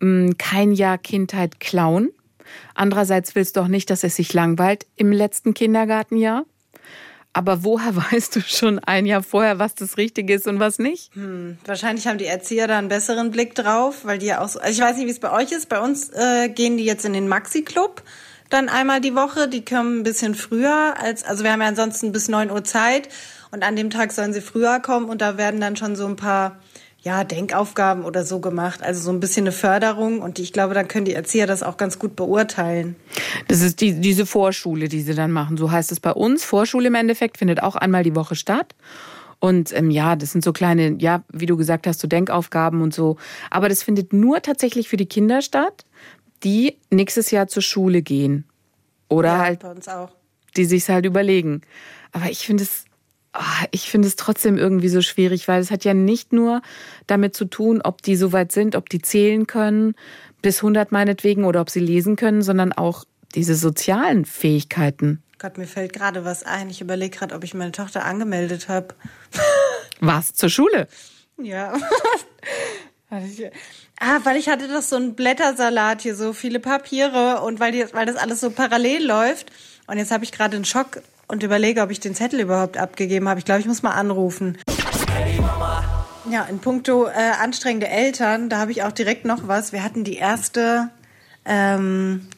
mh, 0.01 0.33
kein 0.39 0.73
Jahr 0.73 0.97
Kindheit 0.97 1.61
klauen. 1.61 2.11
Andererseits 2.75 3.35
willst 3.35 3.57
du 3.57 3.61
auch 3.61 3.69
nicht, 3.69 3.91
dass 3.91 4.05
es 4.05 4.17
sich 4.17 4.33
langweilt 4.33 4.87
im 4.97 5.13
letzten 5.13 5.55
Kindergartenjahr. 5.55 6.45
Aber 7.33 7.65
woher 7.65 7.97
weißt 8.13 8.37
du 8.37 8.41
schon 8.41 8.79
ein 8.79 9.07
Jahr 9.07 9.23
vorher, 9.23 9.59
was 9.59 9.75
das 9.75 9.97
Richtige 9.97 10.35
ist 10.35 10.47
und 10.47 10.61
was 10.61 10.79
nicht? 10.79 11.11
Wahrscheinlich 11.65 12.07
haben 12.07 12.19
die 12.19 12.27
Erzieher 12.27 12.67
da 12.67 12.79
einen 12.79 12.89
besseren 12.89 13.31
Blick 13.31 13.55
drauf, 13.55 14.05
weil 14.05 14.19
die 14.19 14.27
ja 14.27 14.41
auch 14.41 14.49
so, 14.49 14.61
also 14.61 14.73
ich 14.73 14.81
weiß 14.81 14.97
nicht, 14.97 15.07
wie 15.07 15.11
es 15.11 15.21
bei 15.21 15.33
euch 15.33 15.53
ist. 15.53 15.69
Bei 15.69 15.81
uns 15.81 16.11
äh, 16.11 16.49
gehen 16.49 16.77
die 16.77 16.85
jetzt 16.85 17.05
in 17.05 17.13
den 17.13 17.29
Maxi-Club 17.29 18.03
dann 18.51 18.69
einmal 18.69 19.01
die 19.01 19.15
Woche. 19.15 19.49
Die 19.49 19.65
kommen 19.65 20.01
ein 20.01 20.03
bisschen 20.03 20.35
früher 20.35 20.95
als, 20.99 21.25
also 21.25 21.45
wir 21.45 21.53
haben 21.53 21.63
ja 21.63 21.69
ansonsten 21.69 22.13
bis 22.13 22.29
9 22.29 22.51
Uhr 22.51 22.65
Zeit 22.65 23.09
und 23.51 23.63
an 23.63 23.77
dem 23.77 23.91
Tag 23.91 24.13
sollen 24.13 24.33
sie 24.33 24.41
früher 24.41 24.81
kommen 24.81 25.09
und 25.09 25.21
da 25.21 25.37
werden 25.37 25.61
dann 25.61 25.77
schon 25.77 25.97
so 25.97 26.07
ein 26.07 26.17
paar, 26.17 26.59
ja, 27.03 27.25
Denkaufgaben 27.25 28.05
oder 28.05 28.25
so 28.25 28.39
gemacht. 28.39 28.83
Also 28.83 29.03
so 29.03 29.11
ein 29.11 29.19
bisschen 29.19 29.45
eine 29.45 29.53
Förderung 29.53 30.21
und 30.21 30.39
ich 30.39 30.53
glaube, 30.53 30.73
dann 30.73 30.87
können 30.87 31.05
die 31.05 31.15
Erzieher 31.15 31.49
das 31.49 31.65
auch 31.65 31.77
ganz 31.77 31.99
gut 31.99 32.15
beurteilen. 32.15 32.95
Das 33.49 33.61
ist 33.61 33.81
die, 33.81 34.01
diese 34.01 34.25
Vorschule, 34.25 34.89
die 34.89 35.01
sie 35.01 35.15
dann 35.15 35.33
machen. 35.33 35.57
So 35.57 35.71
heißt 35.71 35.91
es 35.91 35.99
bei 35.99 36.13
uns. 36.13 36.45
Vorschule 36.45 36.87
im 36.87 36.95
Endeffekt 36.95 37.39
findet 37.39 37.63
auch 37.63 37.75
einmal 37.75 38.05
die 38.05 38.15
Woche 38.15 38.37
statt. 38.37 38.75
Und 39.41 39.77
ähm, 39.77 39.91
ja, 39.91 40.15
das 40.15 40.31
sind 40.31 40.45
so 40.45 40.53
kleine, 40.53 40.97
ja, 41.01 41.25
wie 41.33 41.47
du 41.47 41.57
gesagt 41.57 41.89
hast, 41.89 41.99
so 41.99 42.07
Denkaufgaben 42.07 42.81
und 42.81 42.95
so. 42.95 43.17
Aber 43.51 43.69
das 43.69 43.83
findet 43.83 44.13
nur 44.13 44.41
tatsächlich 44.41 44.89
für 44.89 44.97
die 44.97 45.07
Kinder 45.07 45.43
statt, 45.43 45.85
die 46.45 46.79
nächstes 46.91 47.33
Jahr 47.33 47.49
zur 47.49 47.63
Schule 47.63 48.03
gehen. 48.03 48.45
Oder 49.09 49.31
ja, 49.31 49.39
halt, 49.39 49.61
bei 49.61 49.73
uns 49.73 49.89
auch. 49.89 50.11
die 50.57 50.65
sich's 50.65 50.89
halt 50.89 51.05
überlegen. 51.05 51.63
Aber 52.13 52.31
ich 52.31 52.47
finde 52.47 52.63
es, 52.63 52.85
ich 53.71 53.91
finde 53.91 54.09
es 54.09 54.17
trotzdem 54.17 54.59
irgendwie 54.59 54.89
so 54.89 55.01
schwierig, 55.03 55.49
weil 55.49 55.61
es 55.61 55.71
hat 55.71 55.85
ja 55.85 55.95
nicht 55.95 56.33
nur 56.33 56.61
damit 57.07 57.35
zu 57.35 57.45
tun, 57.47 57.81
ob 57.83 58.03
die 58.03 58.17
so 58.17 58.33
weit 58.33 58.53
sind, 58.53 58.77
ob 58.77 58.89
die 58.91 59.01
zählen 59.01 59.47
können, 59.47 59.95
bis 60.43 60.59
100 60.59 60.93
meinetwegen, 60.93 61.45
oder 61.45 61.61
ob 61.61 61.71
sie 61.71 61.81
lesen 61.81 62.17
können, 62.17 62.43
sondern 62.43 62.73
auch 62.73 63.05
diese 63.35 63.55
sozialen 63.55 64.25
Fähigkeiten. 64.25 65.23
Gott, 65.39 65.57
mir 65.59 65.67
fällt 65.67 65.93
gerade 65.93 66.25
was 66.25 66.43
ein. 66.45 66.69
Ich 66.71 66.81
überlege 66.81 67.17
gerade, 67.17 67.35
ob 67.35 67.43
ich 67.43 67.55
meine 67.55 67.73
Tochter 67.73 68.05
angemeldet 68.05 68.69
habe. 68.69 68.95
Was? 70.01 70.35
Zur 70.35 70.51
Schule? 70.51 70.87
Ja. 71.41 71.73
Weil 73.11 73.25
ich- 73.27 73.45
ah, 74.01 74.21
weil 74.25 74.37
ich 74.39 74.49
hatte 74.49 74.69
doch 74.69 74.81
so 74.83 74.97
einen 74.97 75.15
Blättersalat 75.15 76.01
hier, 76.03 76.17
so 76.17 76.33
viele 76.33 76.61
Papiere 76.61 77.43
und 77.43 77.61
weil, 77.61 77.71
die, 77.73 77.85
weil 77.93 78.07
das 78.07 78.17
alles 78.17 78.41
so 78.41 78.51
parallel 78.51 79.05
läuft. 79.07 79.53
Und 79.87 79.99
jetzt 79.99 80.11
habe 80.11 80.25
ich 80.25 80.33
gerade 80.33 80.57
einen 80.57 80.65
Schock 80.65 81.03
und 81.33 81.43
überlege, 81.43 81.81
ob 81.81 81.91
ich 81.91 81.99
den 81.99 82.15
Zettel 82.15 82.41
überhaupt 82.41 82.77
abgegeben 82.77 83.27
habe. 83.27 83.39
Ich 83.39 83.47
glaube, 83.47 83.61
ich 83.63 83.67
muss 83.67 83.83
mal 83.83 83.93
anrufen. 83.93 84.59
Ja, 86.31 86.45
in 86.45 86.59
puncto 86.59 87.07
äh, 87.07 87.13
anstrengende 87.41 87.89
Eltern, 87.89 88.51
da 88.51 88.59
habe 88.59 88.71
ich 88.71 88.83
auch 88.83 88.93
direkt 88.93 89.25
noch 89.25 89.49
was. 89.49 89.73
Wir 89.73 89.83
hatten 89.83 90.05
die 90.05 90.17
erste, 90.17 90.91
ähm, 91.47 92.29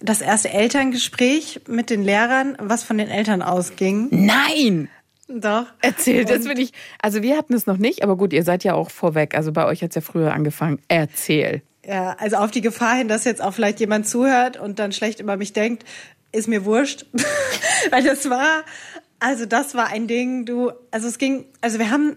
das 0.00 0.20
erste 0.20 0.50
Elterngespräch 0.50 1.62
mit 1.66 1.90
den 1.90 2.04
Lehrern, 2.04 2.56
was 2.60 2.84
von 2.84 2.96
den 2.96 3.08
Eltern 3.08 3.42
ausging. 3.42 4.08
Nein! 4.12 4.88
Doch. 5.28 5.66
Erzähl, 5.80 6.24
das 6.24 6.44
will 6.44 6.60
ich. 6.60 6.72
Also 7.02 7.22
wir 7.22 7.36
hatten 7.36 7.54
es 7.54 7.66
noch 7.66 7.78
nicht, 7.78 8.04
aber 8.04 8.16
gut, 8.16 8.32
ihr 8.32 8.44
seid 8.44 8.62
ja 8.62 8.74
auch 8.74 8.92
vorweg. 8.92 9.34
Also 9.34 9.50
bei 9.50 9.66
euch 9.66 9.82
hat 9.82 9.90
es 9.90 9.96
ja 9.96 10.00
früher 10.00 10.32
angefangen. 10.32 10.78
Erzähl. 10.86 11.62
Ja, 11.84 12.14
also 12.20 12.36
auf 12.36 12.52
die 12.52 12.60
Gefahr 12.60 12.94
hin, 12.94 13.08
dass 13.08 13.24
jetzt 13.24 13.42
auch 13.42 13.52
vielleicht 13.52 13.80
jemand 13.80 14.06
zuhört 14.06 14.56
und 14.56 14.78
dann 14.78 14.92
schlecht 14.92 15.18
über 15.18 15.36
mich 15.36 15.52
denkt, 15.52 15.84
ist 16.32 16.48
mir 16.48 16.64
wurscht. 16.64 17.06
Weil 17.90 18.02
das 18.04 18.28
war, 18.28 18.64
also 19.20 19.46
das 19.46 19.74
war 19.74 19.88
ein 19.88 20.06
Ding, 20.06 20.44
du, 20.44 20.72
also 20.90 21.08
es 21.08 21.18
ging, 21.18 21.46
also 21.60 21.78
wir 21.78 21.90
haben 21.90 22.16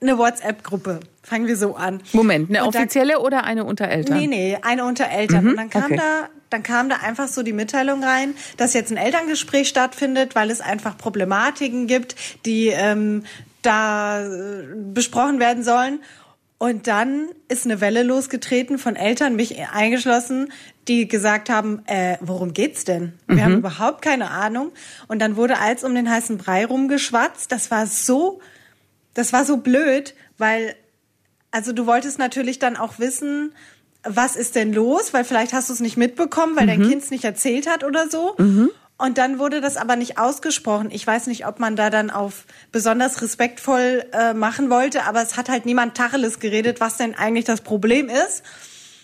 eine 0.00 0.16
WhatsApp-Gruppe. 0.18 1.00
Fangen 1.22 1.46
wir 1.46 1.56
so 1.56 1.74
an. 1.74 2.02
Moment, 2.12 2.48
eine 2.48 2.64
Und 2.64 2.74
da- 2.74 2.78
offizielle 2.78 3.20
oder 3.20 3.44
eine 3.44 3.64
unter 3.64 3.88
Eltern? 3.88 4.18
Nee, 4.18 4.26
nee, 4.26 4.58
eine 4.62 4.84
unter 4.84 5.08
Eltern. 5.08 5.48
und 5.48 5.56
dann 5.56 5.70
kam 5.70 5.84
okay. 5.84 5.96
da, 5.96 6.28
dann 6.50 6.62
kam 6.62 6.88
da 6.88 6.96
einfach 6.96 7.28
so 7.28 7.42
die 7.42 7.52
Mitteilung 7.52 8.02
rein, 8.02 8.34
dass 8.56 8.72
jetzt 8.74 8.90
ein 8.90 8.96
Elterngespräch 8.96 9.68
stattfindet, 9.68 10.34
weil 10.34 10.50
es 10.50 10.60
einfach 10.60 10.96
Problematiken 10.96 11.86
gibt, 11.86 12.14
die 12.46 12.68
ähm, 12.68 13.24
da 13.62 14.24
äh, 14.24 14.64
besprochen 14.94 15.40
werden 15.40 15.62
sollen. 15.64 16.00
Und 16.58 16.88
dann 16.88 17.28
ist 17.46 17.66
eine 17.66 17.80
Welle 17.80 18.02
losgetreten 18.02 18.78
von 18.78 18.96
Eltern, 18.96 19.36
mich 19.36 19.56
eingeschlossen, 19.72 20.52
die 20.88 21.06
gesagt 21.06 21.50
haben, 21.50 21.82
äh, 21.86 22.16
worum 22.20 22.52
geht's 22.52 22.84
denn? 22.84 23.12
Wir 23.28 23.44
haben 23.44 23.58
überhaupt 23.58 24.02
keine 24.02 24.30
Ahnung. 24.30 24.72
Und 25.06 25.20
dann 25.20 25.36
wurde 25.36 25.58
als 25.58 25.84
um 25.84 25.94
den 25.94 26.10
heißen 26.10 26.36
Brei 26.36 26.66
rumgeschwatzt. 26.66 27.52
Das 27.52 27.70
war 27.70 27.86
so, 27.86 28.40
das 29.14 29.32
war 29.32 29.44
so 29.44 29.58
blöd, 29.58 30.14
weil 30.36 30.74
also 31.50 31.72
du 31.72 31.86
wolltest 31.86 32.18
natürlich 32.18 32.58
dann 32.58 32.76
auch 32.76 32.98
wissen, 32.98 33.52
was 34.02 34.36
ist 34.36 34.54
denn 34.54 34.72
los, 34.72 35.14
weil 35.14 35.24
vielleicht 35.24 35.52
hast 35.52 35.68
du 35.68 35.72
es 35.72 35.80
nicht 35.80 35.96
mitbekommen, 35.96 36.56
weil 36.56 36.66
dein 36.66 36.82
Kind 36.88 37.02
es 37.02 37.10
nicht 37.10 37.24
erzählt 37.24 37.68
hat 37.68 37.84
oder 37.84 38.08
so. 38.08 38.34
Und 38.98 39.16
dann 39.16 39.38
wurde 39.38 39.60
das 39.60 39.76
aber 39.76 39.94
nicht 39.94 40.18
ausgesprochen. 40.18 40.90
Ich 40.90 41.06
weiß 41.06 41.28
nicht, 41.28 41.46
ob 41.46 41.60
man 41.60 41.76
da 41.76 41.88
dann 41.88 42.10
auf 42.10 42.44
besonders 42.72 43.22
respektvoll 43.22 44.04
äh, 44.12 44.34
machen 44.34 44.70
wollte, 44.70 45.04
aber 45.04 45.22
es 45.22 45.36
hat 45.36 45.48
halt 45.48 45.66
niemand 45.66 45.96
Tacheles 45.96 46.40
geredet, 46.40 46.80
was 46.80 46.96
denn 46.96 47.14
eigentlich 47.14 47.44
das 47.44 47.60
Problem 47.60 48.08
ist. 48.08 48.42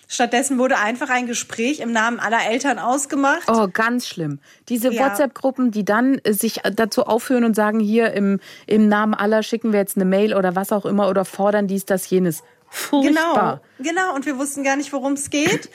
Stattdessen 0.09 0.59
wurde 0.59 0.79
einfach 0.79 1.11
ein 1.11 1.27
Gespräch 1.27 1.81
im 1.81 1.93
Namen 1.93 2.21
aller 2.21 2.45
Eltern 2.51 2.79
ausgemacht. 2.79 3.45
Oh, 3.49 3.69
ganz 3.73 4.07
schlimm. 4.07 4.39
Diese 4.69 4.93
Ja. 4.93 5.05
WhatsApp-Gruppen, 5.07 5.71
die 5.71 5.85
dann 5.85 6.19
äh, 6.25 6.33
sich 6.33 6.61
dazu 6.75 7.05
aufführen 7.05 7.45
und 7.45 7.55
sagen, 7.55 7.81
hier 7.81 8.13
im, 8.13 8.41
im 8.67 8.89
Namen 8.89 9.15
aller 9.15 9.43
schicken 9.43 9.73
wir 9.73 9.79
jetzt 9.79 9.97
eine 9.97 10.05
Mail 10.05 10.35
oder 10.35 10.57
was 10.57 10.73
auch 10.73 10.87
immer 10.87 11.09
oder 11.09 11.25
fordern 11.25 11.69
dies, 11.69 11.85
das, 11.85 12.11
jenes. 12.11 12.43
Furchtbar. 12.75 13.61
Genau, 13.79 13.93
genau. 13.93 14.15
Und 14.17 14.27
wir 14.27 14.37
wussten 14.37 14.65
gar 14.65 14.75
nicht, 14.75 14.93
worum 14.93 15.13
es 15.13 15.31
geht. 15.31 15.71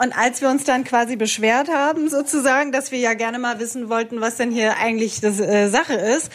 Und 0.00 0.16
als 0.16 0.40
wir 0.40 0.48
uns 0.48 0.64
dann 0.64 0.82
quasi 0.82 1.16
beschwert 1.16 1.68
haben, 1.68 2.08
sozusagen, 2.08 2.72
dass 2.72 2.90
wir 2.90 2.98
ja 2.98 3.12
gerne 3.12 3.38
mal 3.38 3.60
wissen 3.60 3.90
wollten, 3.90 4.22
was 4.22 4.36
denn 4.36 4.50
hier 4.50 4.78
eigentlich 4.78 5.20
das 5.20 5.40
äh, 5.40 5.68
Sache 5.68 5.92
ist, 5.92 6.32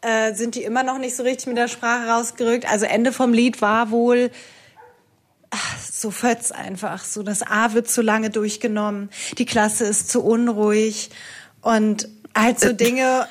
äh, 0.00 0.34
sind 0.34 0.56
die 0.56 0.64
immer 0.64 0.82
noch 0.82 0.98
nicht 0.98 1.14
so 1.14 1.22
richtig 1.22 1.46
mit 1.46 1.56
der 1.56 1.68
Sprache 1.68 2.08
rausgerückt. 2.08 2.68
Also 2.68 2.86
Ende 2.86 3.12
vom 3.12 3.32
Lied 3.32 3.62
war 3.62 3.92
wohl 3.92 4.32
ach, 5.50 5.78
so 5.78 6.10
Fötz 6.10 6.50
einfach. 6.50 7.04
So 7.04 7.22
das 7.22 7.42
A 7.42 7.74
wird 7.74 7.88
zu 7.88 8.02
lange 8.02 8.30
durchgenommen, 8.30 9.08
die 9.38 9.46
Klasse 9.46 9.84
ist 9.84 10.10
zu 10.10 10.24
unruhig 10.24 11.10
und 11.60 12.08
halt 12.36 12.58
so 12.58 12.72
Dinge. 12.72 13.28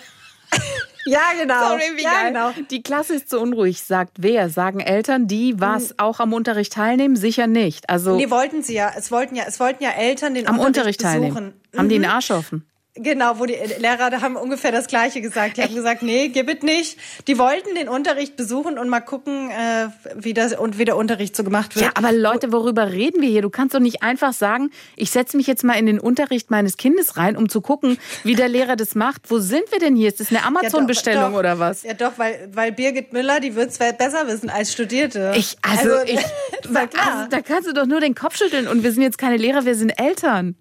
Ja, 1.08 1.22
genau. 1.40 1.60
Sorry, 1.70 1.82
wie 1.96 2.04
ja, 2.04 2.12
geil. 2.12 2.28
genau. 2.34 2.52
Die 2.70 2.84
Klasse 2.84 3.16
ist 3.16 3.30
zu 3.30 3.40
unruhig, 3.40 3.82
sagt 3.84 4.18
wer? 4.20 4.50
Sagen 4.50 4.80
Eltern, 4.80 5.28
die 5.28 5.60
was 5.60 5.98
auch 6.00 6.20
am 6.20 6.34
Unterricht 6.34 6.74
teilnehmen? 6.74 7.16
Sicher 7.16 7.48
nicht. 7.48 7.90
Also 7.90 8.16
Nee, 8.16 8.30
wollten 8.30 8.64
sie 8.64 8.76
ja. 8.76 8.92
Es 8.96 9.12
wollten 9.12 9.36
ja, 9.36 9.44
es 9.48 9.60
wollten 9.60 9.84
ja 9.84 9.92
Eltern 9.92 10.34
den 10.34 10.48
am 10.48 10.60
Unterricht 10.60 11.00
besuchen. 11.02 11.22
teilnehmen. 11.22 11.54
Haben 11.76 11.90
die 11.90 11.96
einen 11.96 12.06
Arsch 12.06 12.32
offen? 12.32 12.66
Genau, 13.00 13.40
wo 13.40 13.46
die 13.46 13.58
Lehrer 13.80 14.10
da 14.10 14.22
haben 14.22 14.36
ungefähr 14.36 14.72
das 14.72 14.88
Gleiche 14.88 15.22
gesagt. 15.22 15.58
Die 15.58 15.64
haben 15.64 15.76
gesagt, 15.76 16.02
nee, 16.02 16.30
gib 16.30 16.50
es 16.50 16.64
nicht. 16.64 16.98
Die 17.28 17.38
wollten 17.38 17.76
den 17.76 17.90
Unterricht 17.90 18.36
besuchen 18.36 18.78
und 18.78 18.90
mal 18.90 19.02
gucken, 19.02 19.50
äh, 19.52 19.88
wie 20.16 20.34
das 20.34 20.54
und 20.54 20.78
wie 20.78 20.86
der 20.86 20.98
Unterricht 20.98 21.36
so 21.36 21.44
gemacht 21.44 21.76
wird. 21.76 21.86
Ja, 21.86 21.92
aber 21.96 22.12
Leute, 22.12 22.52
worüber 22.52 22.92
reden 22.92 23.22
wir 23.22 23.30
hier? 23.30 23.42
Du 23.42 23.50
kannst 23.50 23.76
doch 23.76 23.80
nicht 23.80 24.04
einfach 24.04 24.34
sagen, 24.34 24.72
ich 24.96 25.12
setze 25.12 25.38
mich 25.38 25.48
jetzt 25.48 25.64
mal 25.64 25.74
in 25.74 25.86
den 25.86 26.00
Unterricht 26.00 26.52
meines 26.52 26.78
Kindes 26.78 27.18
rein, 27.18 27.38
um 27.38 27.50
zu 27.50 27.62
gucken, 27.62 27.98
wie 28.24 28.36
der 28.36 28.48
Lehrer 28.48 28.76
das 28.76 28.96
macht. 28.96 29.30
Wo 29.30 29.40
sind 29.40 29.72
wir 29.72 29.80
denn 29.80 29.96
hier? 29.96 30.08
Ist 30.08 30.20
das 30.20 30.30
eine 30.30 30.44
Amazon-Bestellung 30.44 31.34
Ja, 31.34 31.40
oder 31.40 31.60
was? 31.60 31.84
Ja, 31.84 31.94
doch, 31.94 32.14
weil, 32.18 32.50
weil 32.54 32.72
Birgit 32.72 33.14
Müller, 33.14 33.40
die 33.40 33.56
wird 33.56 33.70
es 33.72 33.78
besser 33.78 34.28
wissen 34.28 34.50
als 34.50 34.72
Studierte. 34.72 35.34
Ich, 35.36 35.58
also, 35.62 35.90
ich, 36.06 36.20
ja 36.74 36.88
klar. 36.88 37.18
also, 37.18 37.30
da 37.30 37.42
kannst 37.42 37.68
du 37.68 37.74
doch 37.74 37.86
nur 37.86 38.00
den 38.00 38.16
Kopf 38.16 38.38
schütteln 38.38 38.68
und 38.68 38.84
wir 38.84 38.92
sind 38.92 39.04
jetzt 39.04 39.18
keine 39.18 39.38
Lehrer, 39.38 39.66
wir 39.66 39.76
sind 39.76 39.92
Eltern. 40.00 40.56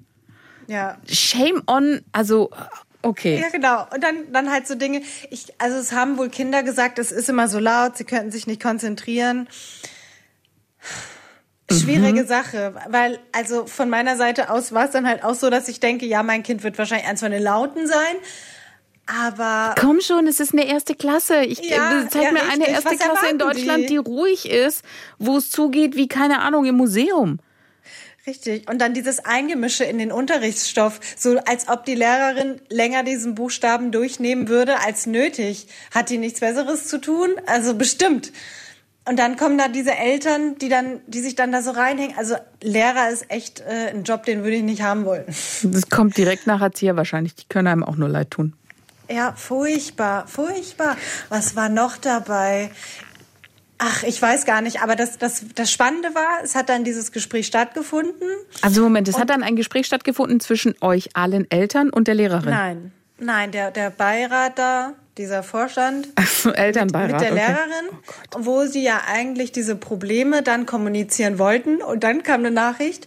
Ja. 0.66 0.96
Shame 1.08 1.62
on, 1.66 2.00
also, 2.12 2.50
okay. 3.02 3.40
Ja, 3.40 3.48
genau. 3.50 3.86
Und 3.94 4.02
dann, 4.02 4.32
dann 4.32 4.50
halt 4.50 4.66
so 4.66 4.74
Dinge. 4.74 5.02
Ich, 5.30 5.46
also 5.58 5.76
es 5.78 5.92
haben 5.92 6.18
wohl 6.18 6.28
Kinder 6.28 6.62
gesagt, 6.62 6.98
es 6.98 7.12
ist 7.12 7.28
immer 7.28 7.48
so 7.48 7.58
laut, 7.58 7.96
sie 7.96 8.04
könnten 8.04 8.30
sich 8.30 8.46
nicht 8.46 8.62
konzentrieren. 8.62 9.48
Schwierige 11.70 12.22
Mhm. 12.22 12.26
Sache, 12.28 12.74
weil 12.88 13.18
also 13.32 13.66
von 13.66 13.90
meiner 13.90 14.16
Seite 14.16 14.50
aus 14.50 14.72
war 14.72 14.84
es 14.84 14.92
dann 14.92 15.06
halt 15.06 15.24
auch 15.24 15.34
so, 15.34 15.50
dass 15.50 15.66
ich 15.66 15.80
denke, 15.80 16.06
ja, 16.06 16.22
mein 16.22 16.44
Kind 16.44 16.62
wird 16.62 16.78
wahrscheinlich 16.78 17.08
eins 17.08 17.18
von 17.20 17.32
den 17.32 17.42
Lauten 17.42 17.88
sein, 17.88 18.16
aber 19.06 19.74
Komm 19.80 20.00
schon, 20.00 20.28
es 20.28 20.38
ist 20.38 20.52
eine 20.52 20.64
erste 20.66 20.94
Klasse. 20.94 21.42
Ich 21.42 21.58
Ja, 21.68 22.02
äh, 22.02 22.08
zeig 22.08 22.22
ja, 22.22 22.30
mir 22.32 22.42
eine 22.42 22.66
richtig. 22.66 22.68
erste 22.68 22.90
Was 22.90 22.98
Klasse 22.98 23.26
in 23.32 23.38
Deutschland, 23.38 23.82
die? 23.84 23.86
die 23.86 23.96
ruhig 23.96 24.48
ist, 24.48 24.84
wo 25.18 25.38
es 25.38 25.50
zugeht 25.50 25.96
wie 25.96 26.06
keine 26.06 26.40
Ahnung 26.40 26.64
im 26.66 26.76
Museum. 26.76 27.40
Richtig. 28.26 28.68
Und 28.68 28.80
dann 28.80 28.92
dieses 28.92 29.24
Eingemische 29.24 29.84
in 29.84 29.98
den 29.98 30.10
Unterrichtsstoff, 30.10 31.00
so 31.16 31.38
als 31.46 31.68
ob 31.68 31.84
die 31.84 31.94
Lehrerin 31.94 32.60
länger 32.68 33.04
diesen 33.04 33.36
Buchstaben 33.36 33.92
durchnehmen 33.92 34.48
würde 34.48 34.80
als 34.80 35.06
nötig. 35.06 35.68
Hat 35.94 36.10
die 36.10 36.18
nichts 36.18 36.40
Besseres 36.40 36.88
zu 36.88 37.00
tun? 37.00 37.30
Also 37.46 37.74
bestimmt. 37.74 38.32
Und 39.08 39.20
dann 39.20 39.36
kommen 39.36 39.56
da 39.56 39.68
diese 39.68 39.94
Eltern, 39.94 40.58
die 40.58 40.68
dann, 40.68 41.00
die 41.06 41.20
sich 41.20 41.36
dann 41.36 41.52
da 41.52 41.62
so 41.62 41.70
reinhängen. 41.70 42.18
Also 42.18 42.34
Lehrer 42.60 43.10
ist 43.10 43.30
echt 43.30 43.60
äh, 43.60 43.90
ein 43.90 44.02
Job, 44.02 44.24
den 44.24 44.42
würde 44.42 44.56
ich 44.56 44.64
nicht 44.64 44.82
haben 44.82 45.04
wollen. 45.04 45.24
Das 45.62 45.88
kommt 45.88 46.16
direkt 46.16 46.48
nach 46.48 46.60
Erzieher 46.60 46.96
wahrscheinlich. 46.96 47.36
Die 47.36 47.44
können 47.48 47.68
einem 47.68 47.84
auch 47.84 47.94
nur 47.94 48.08
leid 48.08 48.32
tun. 48.32 48.54
Ja, 49.08 49.34
furchtbar, 49.36 50.26
furchtbar. 50.26 50.96
Was 51.28 51.54
war 51.54 51.68
noch 51.68 51.96
dabei? 51.96 52.70
Ach, 53.78 54.02
ich 54.04 54.20
weiß 54.20 54.46
gar 54.46 54.62
nicht, 54.62 54.82
aber 54.82 54.96
das, 54.96 55.18
das, 55.18 55.44
das 55.54 55.70
Spannende 55.70 56.14
war, 56.14 56.42
es 56.42 56.54
hat 56.54 56.68
dann 56.68 56.84
dieses 56.84 57.12
Gespräch 57.12 57.46
stattgefunden. 57.46 58.28
Also 58.62 58.82
Moment, 58.82 59.06
es 59.08 59.18
hat 59.18 59.28
dann 59.28 59.42
ein 59.42 59.54
Gespräch 59.54 59.86
stattgefunden 59.86 60.40
zwischen 60.40 60.74
euch 60.80 61.10
allen 61.14 61.50
Eltern 61.50 61.90
und 61.90 62.08
der 62.08 62.14
Lehrerin. 62.14 62.50
Nein, 62.50 62.92
nein, 63.18 63.50
der, 63.50 63.70
der 63.70 63.90
Beirat 63.90 64.58
da, 64.58 64.94
dieser 65.18 65.42
Vorstand 65.42 66.08
Ach, 66.14 66.46
Elternbeirat. 66.54 67.12
mit 67.12 67.20
der 67.20 67.32
okay. 67.32 67.46
Lehrerin, 67.46 67.98
wo 68.38 68.64
sie 68.64 68.82
ja 68.82 69.02
eigentlich 69.06 69.52
diese 69.52 69.76
Probleme 69.76 70.42
dann 70.42 70.64
kommunizieren 70.64 71.38
wollten. 71.38 71.82
Und 71.82 72.02
dann 72.02 72.22
kam 72.22 72.40
eine 72.40 72.50
Nachricht, 72.50 73.06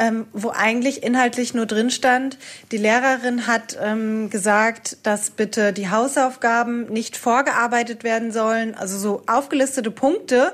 ähm, 0.00 0.26
wo 0.32 0.50
eigentlich 0.50 1.02
inhaltlich 1.02 1.52
nur 1.52 1.66
drin 1.66 1.90
stand, 1.90 2.38
die 2.72 2.78
Lehrerin 2.78 3.46
hat 3.46 3.76
ähm, 3.80 4.30
gesagt, 4.30 4.96
dass 5.02 5.30
bitte 5.30 5.74
die 5.74 5.90
Hausaufgaben 5.90 6.86
nicht 6.86 7.18
vorgearbeitet 7.18 8.02
werden 8.02 8.32
sollen, 8.32 8.74
also 8.74 8.98
so 8.98 9.22
aufgelistete 9.26 9.90
Punkte. 9.90 10.52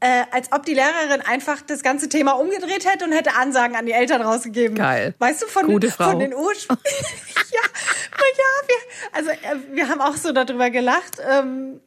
Äh, 0.00 0.24
als 0.30 0.52
ob 0.52 0.66
die 0.66 0.74
Lehrerin 0.74 1.22
einfach 1.22 1.62
das 1.62 1.82
ganze 1.82 2.10
Thema 2.10 2.32
umgedreht 2.32 2.84
hätte 2.84 3.06
und 3.06 3.12
hätte 3.12 3.34
Ansagen 3.34 3.76
an 3.76 3.86
die 3.86 3.92
Eltern 3.92 4.20
rausgegeben. 4.20 4.76
Geil. 4.76 5.14
Weißt 5.18 5.42
du, 5.42 5.46
von, 5.46 5.66
Gute 5.66 5.90
Frau. 5.90 6.10
von 6.10 6.18
den 6.18 6.34
Ursprüngen. 6.34 6.82
ja, 7.52 7.60
ja, 7.62 8.68
wir, 8.68 8.76
also 9.12 9.30
äh, 9.30 9.74
wir 9.74 9.88
haben 9.88 10.02
auch 10.02 10.16
so 10.16 10.32
darüber 10.32 10.68
gelacht. 10.68 11.18
Ähm, 11.26 11.80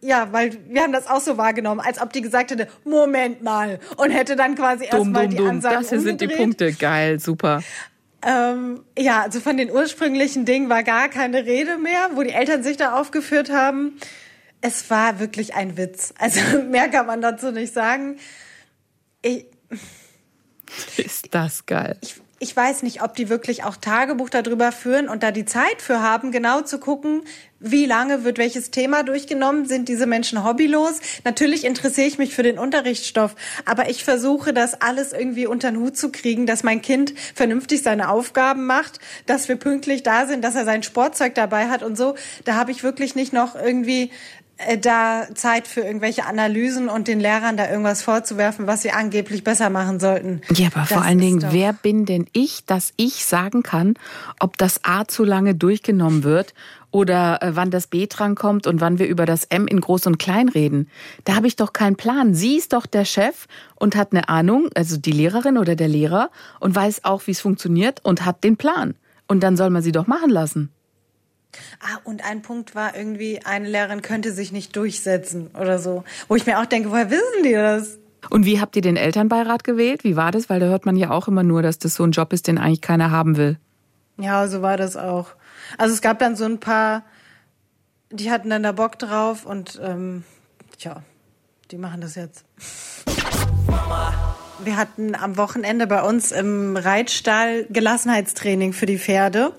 ja, 0.00 0.32
weil 0.32 0.56
wir 0.68 0.82
haben 0.82 0.92
das 0.92 1.06
auch 1.08 1.20
so 1.20 1.36
wahrgenommen, 1.36 1.80
als 1.80 2.00
ob 2.00 2.12
die 2.12 2.20
gesagt 2.20 2.50
hätte, 2.50 2.68
Moment 2.84 3.42
mal, 3.42 3.80
und 3.96 4.10
hätte 4.10 4.36
dann 4.36 4.54
quasi 4.54 4.84
erstmal 4.84 5.22
dumm, 5.24 5.30
die 5.30 5.36
dumm. 5.36 5.48
Ansagen 5.48 5.80
Das 5.80 5.90
hier 5.90 6.00
sind 6.00 6.20
die 6.20 6.26
umgedreht. 6.26 6.44
Punkte. 6.44 6.72
Geil, 6.72 7.18
super. 7.20 7.62
Ähm, 8.26 8.84
ja, 8.98 9.22
also 9.22 9.40
von 9.40 9.56
den 9.56 9.70
ursprünglichen 9.70 10.44
Dingen 10.44 10.68
war 10.68 10.82
gar 10.82 11.08
keine 11.08 11.44
Rede 11.44 11.76
mehr, 11.78 12.10
wo 12.14 12.22
die 12.22 12.30
Eltern 12.30 12.62
sich 12.62 12.76
da 12.76 12.98
aufgeführt 12.98 13.50
haben. 13.50 13.98
Es 14.60 14.88
war 14.88 15.18
wirklich 15.20 15.54
ein 15.54 15.76
Witz. 15.76 16.14
Also 16.18 16.40
mehr 16.70 16.88
kann 16.88 17.06
man 17.06 17.20
dazu 17.20 17.50
nicht 17.50 17.74
sagen. 17.74 18.16
Ich, 19.20 19.46
Ist 20.96 21.34
das 21.34 21.66
geil. 21.66 21.98
ich, 22.00 22.20
ich 22.44 22.54
weiß 22.54 22.82
nicht, 22.82 23.02
ob 23.02 23.16
die 23.16 23.30
wirklich 23.30 23.64
auch 23.64 23.74
Tagebuch 23.74 24.28
darüber 24.28 24.70
führen 24.70 25.08
und 25.08 25.22
da 25.22 25.30
die 25.30 25.46
Zeit 25.46 25.80
für 25.80 26.02
haben, 26.02 26.30
genau 26.30 26.60
zu 26.60 26.78
gucken, 26.78 27.22
wie 27.58 27.86
lange 27.86 28.22
wird 28.22 28.36
welches 28.36 28.70
Thema 28.70 29.02
durchgenommen, 29.02 29.64
sind 29.64 29.88
diese 29.88 30.04
Menschen 30.04 30.44
hobbylos. 30.44 31.00
Natürlich 31.24 31.64
interessiere 31.64 32.06
ich 32.06 32.18
mich 32.18 32.34
für 32.34 32.42
den 32.42 32.58
Unterrichtsstoff, 32.58 33.34
aber 33.64 33.88
ich 33.88 34.04
versuche 34.04 34.52
das 34.52 34.82
alles 34.82 35.14
irgendwie 35.14 35.46
unter 35.46 35.70
den 35.70 35.80
Hut 35.80 35.96
zu 35.96 36.12
kriegen, 36.12 36.44
dass 36.44 36.62
mein 36.62 36.82
Kind 36.82 37.14
vernünftig 37.34 37.82
seine 37.82 38.10
Aufgaben 38.10 38.66
macht, 38.66 38.98
dass 39.24 39.48
wir 39.48 39.56
pünktlich 39.56 40.02
da 40.02 40.26
sind, 40.26 40.44
dass 40.44 40.54
er 40.54 40.66
sein 40.66 40.82
Sportzeug 40.82 41.34
dabei 41.34 41.70
hat 41.70 41.82
und 41.82 41.96
so. 41.96 42.14
Da 42.44 42.56
habe 42.56 42.72
ich 42.72 42.82
wirklich 42.82 43.14
nicht 43.14 43.32
noch 43.32 43.54
irgendwie 43.54 44.10
da 44.80 45.26
Zeit 45.34 45.66
für 45.66 45.80
irgendwelche 45.80 46.26
Analysen 46.26 46.88
und 46.88 47.08
den 47.08 47.18
Lehrern 47.20 47.56
da 47.56 47.68
irgendwas 47.68 48.02
vorzuwerfen, 48.02 48.66
was 48.66 48.82
sie 48.82 48.90
angeblich 48.92 49.42
besser 49.44 49.68
machen 49.70 49.98
sollten. 50.00 50.40
Ja, 50.54 50.68
aber 50.74 50.86
vor 50.86 50.98
Das 50.98 51.06
allen 51.06 51.18
ist 51.18 51.24
Dingen, 51.24 51.40
doch- 51.40 51.52
wer 51.52 51.72
bin 51.72 52.06
denn 52.06 52.26
ich, 52.32 52.64
dass 52.64 52.92
ich 52.96 53.24
sagen 53.26 53.62
kann, 53.62 53.94
ob 54.38 54.56
das 54.56 54.80
A 54.84 55.06
zu 55.06 55.24
lange 55.24 55.54
durchgenommen 55.54 56.22
wird 56.22 56.54
oder 56.92 57.42
äh, 57.42 57.56
wann 57.56 57.72
das 57.72 57.88
B 57.88 58.06
drankommt 58.06 58.68
und 58.68 58.80
wann 58.80 59.00
wir 59.00 59.08
über 59.08 59.26
das 59.26 59.44
M 59.46 59.66
in 59.66 59.80
Groß 59.80 60.06
und 60.06 60.18
Klein 60.18 60.48
reden. 60.48 60.88
Da 61.24 61.34
habe 61.34 61.48
ich 61.48 61.56
doch 61.56 61.72
keinen 61.72 61.96
Plan. 61.96 62.34
Sie 62.34 62.56
ist 62.56 62.72
doch 62.72 62.86
der 62.86 63.04
Chef 63.04 63.46
und 63.74 63.96
hat 63.96 64.12
eine 64.12 64.28
Ahnung, 64.28 64.68
also 64.76 64.96
die 64.96 65.10
Lehrerin 65.12 65.58
oder 65.58 65.74
der 65.74 65.88
Lehrer, 65.88 66.30
und 66.60 66.74
weiß 66.76 67.04
auch, 67.04 67.26
wie 67.26 67.32
es 67.32 67.40
funktioniert 67.40 67.98
und 68.04 68.24
hat 68.24 68.44
den 68.44 68.56
Plan. 68.56 68.94
Und 69.26 69.42
dann 69.42 69.56
soll 69.56 69.70
man 69.70 69.82
sie 69.82 69.90
doch 69.92 70.06
machen 70.06 70.30
lassen. 70.30 70.70
Ah, 71.80 71.98
und 72.04 72.24
ein 72.24 72.42
Punkt 72.42 72.74
war 72.74 72.96
irgendwie, 72.96 73.40
eine 73.44 73.68
Lehrerin 73.68 74.02
könnte 74.02 74.32
sich 74.32 74.52
nicht 74.52 74.76
durchsetzen 74.76 75.50
oder 75.58 75.78
so. 75.78 76.04
Wo 76.28 76.36
ich 76.36 76.46
mir 76.46 76.60
auch 76.60 76.66
denke, 76.66 76.90
woher 76.90 77.10
wissen 77.10 77.42
die 77.44 77.52
das? 77.52 77.98
Und 78.30 78.46
wie 78.46 78.60
habt 78.60 78.76
ihr 78.76 78.82
den 78.82 78.96
Elternbeirat 78.96 79.64
gewählt? 79.64 80.04
Wie 80.04 80.16
war 80.16 80.30
das? 80.30 80.48
Weil 80.48 80.60
da 80.60 80.66
hört 80.66 80.86
man 80.86 80.96
ja 80.96 81.10
auch 81.10 81.28
immer 81.28 81.42
nur, 81.42 81.62
dass 81.62 81.78
das 81.78 81.94
so 81.94 82.04
ein 82.04 82.12
Job 82.12 82.32
ist, 82.32 82.46
den 82.46 82.58
eigentlich 82.58 82.80
keiner 82.80 83.10
haben 83.10 83.36
will. 83.36 83.58
Ja, 84.16 84.46
so 84.48 84.62
war 84.62 84.76
das 84.76 84.96
auch. 84.96 85.28
Also 85.78 85.94
es 85.94 86.00
gab 86.00 86.18
dann 86.18 86.36
so 86.36 86.44
ein 86.44 86.60
paar, 86.60 87.04
die 88.10 88.30
hatten 88.30 88.50
dann 88.50 88.62
da 88.62 88.72
Bock 88.72 88.98
drauf 88.98 89.44
und 89.44 89.80
ähm, 89.82 90.24
tja, 90.78 91.02
die 91.70 91.78
machen 91.78 92.00
das 92.00 92.14
jetzt. 92.14 92.44
Wir 94.62 94.76
hatten 94.76 95.14
am 95.14 95.36
Wochenende 95.36 95.86
bei 95.86 96.02
uns 96.02 96.30
im 96.30 96.76
Reitstall 96.76 97.66
Gelassenheitstraining 97.70 98.72
für 98.72 98.86
die 98.86 98.98
Pferde. 98.98 99.52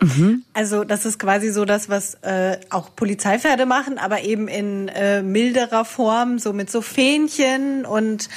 Also 0.53 0.83
das 0.83 1.05
ist 1.05 1.19
quasi 1.19 1.51
so 1.51 1.65
das, 1.65 1.89
was 1.89 2.15
äh, 2.21 2.57
auch 2.69 2.95
Polizeipferde 2.95 3.65
machen, 3.65 3.97
aber 3.97 4.21
eben 4.23 4.47
in 4.47 4.87
äh, 4.87 5.21
milderer 5.21 5.85
Form, 5.85 6.39
so 6.39 6.53
mit 6.53 6.71
so 6.71 6.81
Fähnchen 6.81 7.85
und 7.85 8.29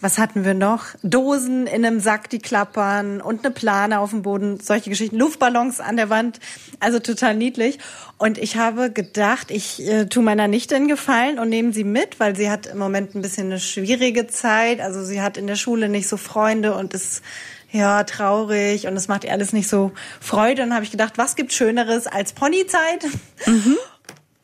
was 0.00 0.18
hatten 0.18 0.44
wir 0.44 0.54
noch? 0.54 0.86
Dosen 1.02 1.66
in 1.66 1.84
einem 1.84 2.00
Sack, 2.00 2.30
die 2.30 2.38
klappern 2.38 3.20
und 3.20 3.44
eine 3.44 3.52
Plane 3.52 3.98
auf 3.98 4.10
dem 4.10 4.22
Boden, 4.22 4.60
solche 4.60 4.90
Geschichten, 4.90 5.16
Luftballons 5.16 5.80
an 5.80 5.96
der 5.96 6.08
Wand, 6.08 6.38
also 6.78 7.00
total 7.00 7.34
niedlich. 7.34 7.78
Und 8.16 8.38
ich 8.38 8.56
habe 8.56 8.90
gedacht, 8.90 9.50
ich 9.50 9.86
äh, 9.86 10.06
tue 10.06 10.22
meiner 10.22 10.46
Nichte 10.46 10.76
einen 10.76 10.88
Gefallen 10.88 11.38
und 11.38 11.48
nehme 11.48 11.72
sie 11.72 11.84
mit, 11.84 12.20
weil 12.20 12.36
sie 12.36 12.50
hat 12.50 12.66
im 12.66 12.78
Moment 12.78 13.14
ein 13.14 13.22
bisschen 13.22 13.46
eine 13.46 13.60
schwierige 13.60 14.28
Zeit. 14.28 14.80
Also 14.80 15.02
sie 15.02 15.20
hat 15.20 15.36
in 15.36 15.46
der 15.46 15.56
Schule 15.56 15.88
nicht 15.88 16.08
so 16.08 16.16
Freunde 16.16 16.74
und 16.76 16.94
ist 16.94 17.22
ja 17.70 18.02
traurig 18.04 18.86
und 18.86 18.96
es 18.96 19.08
macht 19.08 19.24
ihr 19.24 19.32
alles 19.32 19.52
nicht 19.52 19.68
so 19.68 19.92
Freude. 20.20 20.62
Und 20.62 20.74
habe 20.74 20.84
ich 20.84 20.90
gedacht, 20.90 21.18
was 21.18 21.36
gibt 21.36 21.52
Schöneres 21.52 22.06
als 22.06 22.32
Ponyzeit? 22.32 23.04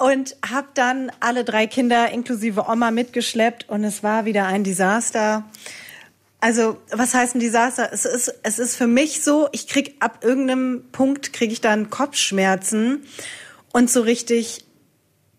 Und 0.05 0.37
habe 0.47 0.69
dann 0.75 1.11
alle 1.21 1.45
drei 1.45 1.67
Kinder 1.67 2.11
inklusive 2.11 2.67
Oma 2.69 2.91
mitgeschleppt 2.91 3.71
und 3.71 3.85
es 3.85 4.03
war 4.03 4.27
wieder 4.27 4.45
ein 4.45 4.63
Desaster. 4.63 5.45
Also, 6.41 6.77
was 6.91 7.15
heißt 7.15 7.35
ein 7.35 7.41
Desaster? 7.41 7.89
Es 7.91 8.05
ist, 8.05 8.35
es 8.43 8.59
ist 8.59 8.77
für 8.77 8.87
mich 8.87 9.25
so, 9.25 9.49
ich 9.53 9.67
krieg 9.67 9.97
ab 10.01 10.19
irgendeinem 10.23 10.85
Punkt 10.93 11.33
kriege 11.33 11.55
ich 11.55 11.63
dann 11.63 11.89
Kopfschmerzen 11.89 13.03
und 13.73 13.91
so 13.91 14.03
richtig 14.03 14.67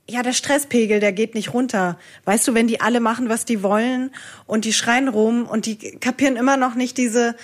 ja, 0.09 0.23
der 0.23 0.33
Stresspegel, 0.33 0.99
der 0.99 1.13
geht 1.13 1.35
nicht 1.35 1.53
runter. 1.53 1.99
Weißt 2.25 2.47
du, 2.47 2.55
wenn 2.55 2.67
die 2.67 2.81
alle 2.81 2.99
machen, 2.99 3.29
was 3.29 3.45
die 3.45 3.61
wollen 3.61 4.11
und 4.47 4.65
die 4.65 4.73
schreien 4.73 5.09
rum 5.09 5.45
und 5.45 5.67
die 5.67 5.77
kapieren 5.77 6.37
immer 6.37 6.57
noch 6.57 6.73
nicht 6.73 6.97
diese 6.97 7.35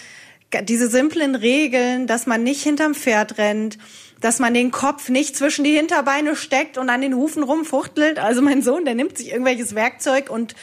diese 0.63 0.87
simplen 0.87 1.35
Regeln, 1.35 2.07
dass 2.07 2.27
man 2.27 2.43
nicht 2.43 2.61
hinterm 2.61 2.93
Pferd 2.93 3.37
rennt, 3.37 3.77
dass 4.19 4.39
man 4.39 4.53
den 4.53 4.71
Kopf 4.71 5.09
nicht 5.09 5.35
zwischen 5.35 5.63
die 5.63 5.75
Hinterbeine 5.75 6.35
steckt 6.35 6.77
und 6.77 6.89
an 6.89 7.01
den 7.01 7.15
Hufen 7.15 7.43
rumfuchtelt. 7.43 8.19
Also 8.19 8.41
mein 8.41 8.61
Sohn, 8.61 8.85
der 8.85 8.95
nimmt 8.95 9.17
sich 9.17 9.31
irgendwelches 9.31 9.75
Werkzeug 9.75 10.29
und 10.29 10.55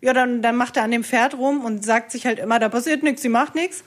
ja, 0.00 0.12
dann, 0.12 0.42
dann 0.42 0.56
macht 0.56 0.76
er 0.76 0.82
an 0.82 0.90
dem 0.90 1.04
Pferd 1.04 1.34
rum 1.38 1.64
und 1.64 1.84
sagt 1.84 2.12
sich 2.12 2.26
halt 2.26 2.38
immer, 2.38 2.58
da 2.58 2.68
passiert 2.68 3.02
nichts, 3.02 3.22
sie 3.22 3.28
macht 3.28 3.54
nichts. 3.54 3.82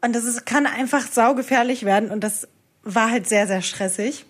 Und 0.00 0.14
das 0.14 0.24
ist, 0.24 0.46
kann 0.46 0.66
einfach 0.66 1.06
saugefährlich 1.06 1.84
werden 1.84 2.10
und 2.10 2.22
das 2.22 2.48
war 2.82 3.10
halt 3.10 3.28
sehr, 3.28 3.46
sehr 3.46 3.62
stressig. 3.62 4.24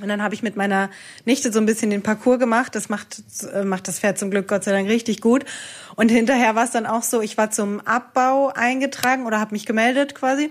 Und 0.00 0.08
dann 0.08 0.22
habe 0.22 0.34
ich 0.34 0.42
mit 0.42 0.56
meiner 0.56 0.90
Nichte 1.24 1.52
so 1.52 1.58
ein 1.58 1.66
bisschen 1.66 1.90
den 1.90 2.02
Parcours 2.02 2.38
gemacht. 2.38 2.74
Das 2.74 2.88
macht, 2.88 3.22
äh, 3.52 3.64
macht 3.64 3.88
das 3.88 4.00
Pferd 4.00 4.18
zum 4.18 4.30
Glück 4.30 4.48
Gott 4.48 4.64
sei 4.64 4.72
Dank 4.72 4.88
richtig 4.88 5.20
gut. 5.20 5.44
Und 5.96 6.10
hinterher 6.10 6.54
war 6.54 6.64
es 6.64 6.70
dann 6.70 6.86
auch 6.86 7.02
so, 7.02 7.20
ich 7.20 7.36
war 7.36 7.50
zum 7.50 7.80
Abbau 7.80 8.48
eingetragen 8.54 9.26
oder 9.26 9.40
habe 9.40 9.52
mich 9.52 9.66
gemeldet 9.66 10.14
quasi. 10.14 10.50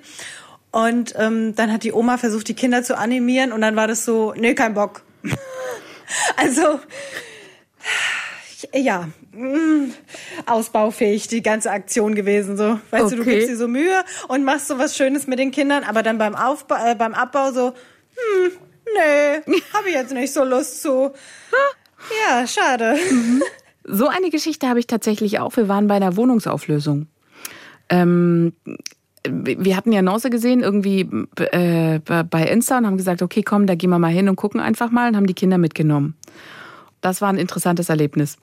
Und 0.72 1.16
ähm, 1.18 1.56
dann 1.56 1.72
hat 1.72 1.84
die 1.84 1.94
Oma 1.94 2.18
versucht, 2.18 2.48
die 2.48 2.54
Kinder 2.54 2.84
zu 2.84 2.98
animieren 2.98 3.52
und 3.52 3.62
dann 3.62 3.76
war 3.76 3.88
das 3.88 4.06
so, 4.06 4.34
nee, 4.38 4.54
kein 4.54 4.76
Bock. 4.76 5.02
also 6.38 6.80
ja, 8.74 9.10
mm, 9.32 9.92
ausbaufähig 10.46 11.28
die 11.28 11.42
ganze 11.42 11.72
Aktion 11.72 12.16
gewesen. 12.16 12.58
So, 12.58 12.80
weißt 12.92 13.06
okay. 13.06 13.16
du, 13.16 13.24
du 13.24 13.30
gibst 13.30 13.50
dir 13.50 13.58
so 13.58 13.68
Mühe 13.68 14.04
und 14.28 14.44
machst 14.44 14.68
so 14.68 14.78
was 14.78 14.96
Schönes 14.96 15.28
mit 15.28 15.40
den 15.40 15.52
Kindern, 15.52 15.84
aber 15.84 16.04
dann 16.04 16.18
beim 16.18 16.36
Aufbau, 16.36 16.76
äh, 16.76 16.96
beim 16.96 17.14
Abbau 17.14 17.52
so, 17.52 17.68
hm, 17.70 18.52
nee, 18.96 19.62
habe 19.74 19.90
ich 19.90 19.94
jetzt 19.94 20.14
nicht 20.14 20.34
so 20.34 20.44
Lust 20.44 20.82
zu. 20.82 21.12
Ja, 22.28 22.48
schade. 22.48 22.96
Mhm. 23.12 23.44
So 23.84 24.08
eine 24.08 24.30
Geschichte 24.30 24.68
habe 24.68 24.80
ich 24.80 24.88
tatsächlich 24.88 25.40
auch. 25.40 25.58
Wir 25.58 25.68
waren 25.68 25.88
bei 25.88 25.96
einer 25.96 26.16
Wohnungsauflösung. 26.16 27.08
Ähm, 27.90 28.54
wir 29.28 29.76
hatten 29.76 29.92
ja 29.92 30.02
Nause 30.02 30.30
gesehen, 30.30 30.62
irgendwie 30.62 31.10
äh, 31.38 32.00
bei 32.00 32.44
Insta 32.44 32.78
und 32.78 32.86
haben 32.86 32.98
gesagt, 32.98 33.22
okay, 33.22 33.44
komm, 33.44 33.68
da 33.68 33.76
gehen 33.76 33.90
wir 33.90 34.00
mal 34.00 34.12
hin 34.12 34.30
und 34.30 34.36
gucken 34.36 34.62
einfach 34.62 34.92
mal 34.92 35.10
und 35.10 35.16
haben 35.16 35.28
die 35.28 35.34
Kinder 35.34 35.58
mitgenommen. 35.58 36.16
Das 37.02 37.22
war 37.22 37.30
ein 37.30 37.38
interessantes 37.38 37.90
Erlebnis. 37.90 38.38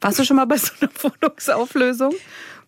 Warst 0.00 0.18
du 0.18 0.24
schon 0.24 0.36
mal 0.36 0.46
bei 0.46 0.56
so 0.56 0.72
einer 0.80 0.90
Wohnungsauflösung? 1.02 2.14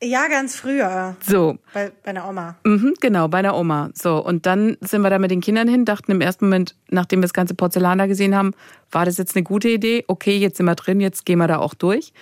Ja, 0.02 0.28
ganz 0.28 0.56
früher. 0.56 1.14
So. 1.20 1.58
Bei, 1.74 1.92
bei 2.02 2.10
einer 2.10 2.26
Oma. 2.26 2.56
Mhm, 2.64 2.94
genau, 3.00 3.28
bei 3.28 3.38
einer 3.38 3.54
Oma. 3.54 3.90
So. 3.92 4.24
Und 4.24 4.46
dann 4.46 4.78
sind 4.80 5.02
wir 5.02 5.10
da 5.10 5.18
mit 5.18 5.30
den 5.30 5.42
Kindern 5.42 5.68
hin, 5.68 5.84
dachten 5.84 6.10
im 6.10 6.22
ersten 6.22 6.46
Moment, 6.46 6.74
nachdem 6.88 7.20
wir 7.20 7.24
das 7.24 7.34
ganze 7.34 7.54
Porzellan 7.54 7.98
da 7.98 8.06
gesehen 8.06 8.34
haben, 8.34 8.52
war 8.90 9.04
das 9.04 9.18
jetzt 9.18 9.36
eine 9.36 9.42
gute 9.42 9.68
Idee? 9.68 10.04
Okay, 10.08 10.38
jetzt 10.38 10.56
sind 10.56 10.66
wir 10.66 10.74
drin, 10.74 11.00
jetzt 11.00 11.26
gehen 11.26 11.38
wir 11.38 11.48
da 11.48 11.58
auch 11.58 11.74
durch. 11.74 12.14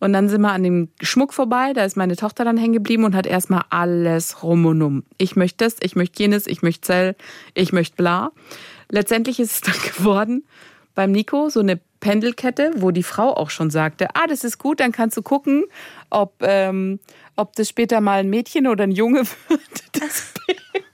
Und 0.00 0.12
dann 0.12 0.28
sind 0.28 0.42
wir 0.42 0.52
an 0.52 0.62
dem 0.62 0.88
Schmuck 1.00 1.32
vorbei, 1.32 1.72
da 1.72 1.82
ist 1.84 1.96
meine 1.96 2.16
Tochter 2.16 2.44
dann 2.44 2.58
hängen 2.58 2.74
geblieben 2.74 3.04
und 3.04 3.14
hat 3.14 3.26
erstmal 3.26 3.64
alles 3.70 4.42
rum 4.42 4.66
und 4.66 4.82
um. 4.82 5.04
Ich 5.16 5.34
möchte 5.34 5.64
das, 5.64 5.76
ich 5.80 5.96
möchte 5.96 6.22
jenes, 6.22 6.46
ich 6.46 6.60
möchte 6.60 6.82
Zell, 6.82 7.16
ich 7.54 7.72
möchte 7.72 7.96
bla. 7.96 8.32
Letztendlich 8.90 9.40
ist 9.40 9.52
es 9.52 9.60
dann 9.62 9.80
geworden 9.96 10.44
beim 10.94 11.10
Nico 11.10 11.48
so 11.48 11.60
eine 11.60 11.80
Pendelkette, 12.04 12.72
wo 12.76 12.90
die 12.90 13.02
Frau 13.02 13.34
auch 13.34 13.48
schon 13.48 13.70
sagte, 13.70 14.08
ah, 14.12 14.26
das 14.26 14.44
ist 14.44 14.58
gut, 14.58 14.78
dann 14.78 14.92
kannst 14.92 15.16
du 15.16 15.22
gucken, 15.22 15.64
ob, 16.10 16.34
ähm, 16.42 17.00
ob 17.34 17.56
das 17.56 17.70
später 17.70 18.02
mal 18.02 18.20
ein 18.20 18.28
Mädchen 18.28 18.66
oder 18.66 18.84
ein 18.84 18.90
Junge 18.90 19.20
wird. 19.48 19.60
Das 19.92 20.34
Baby. 20.46 20.84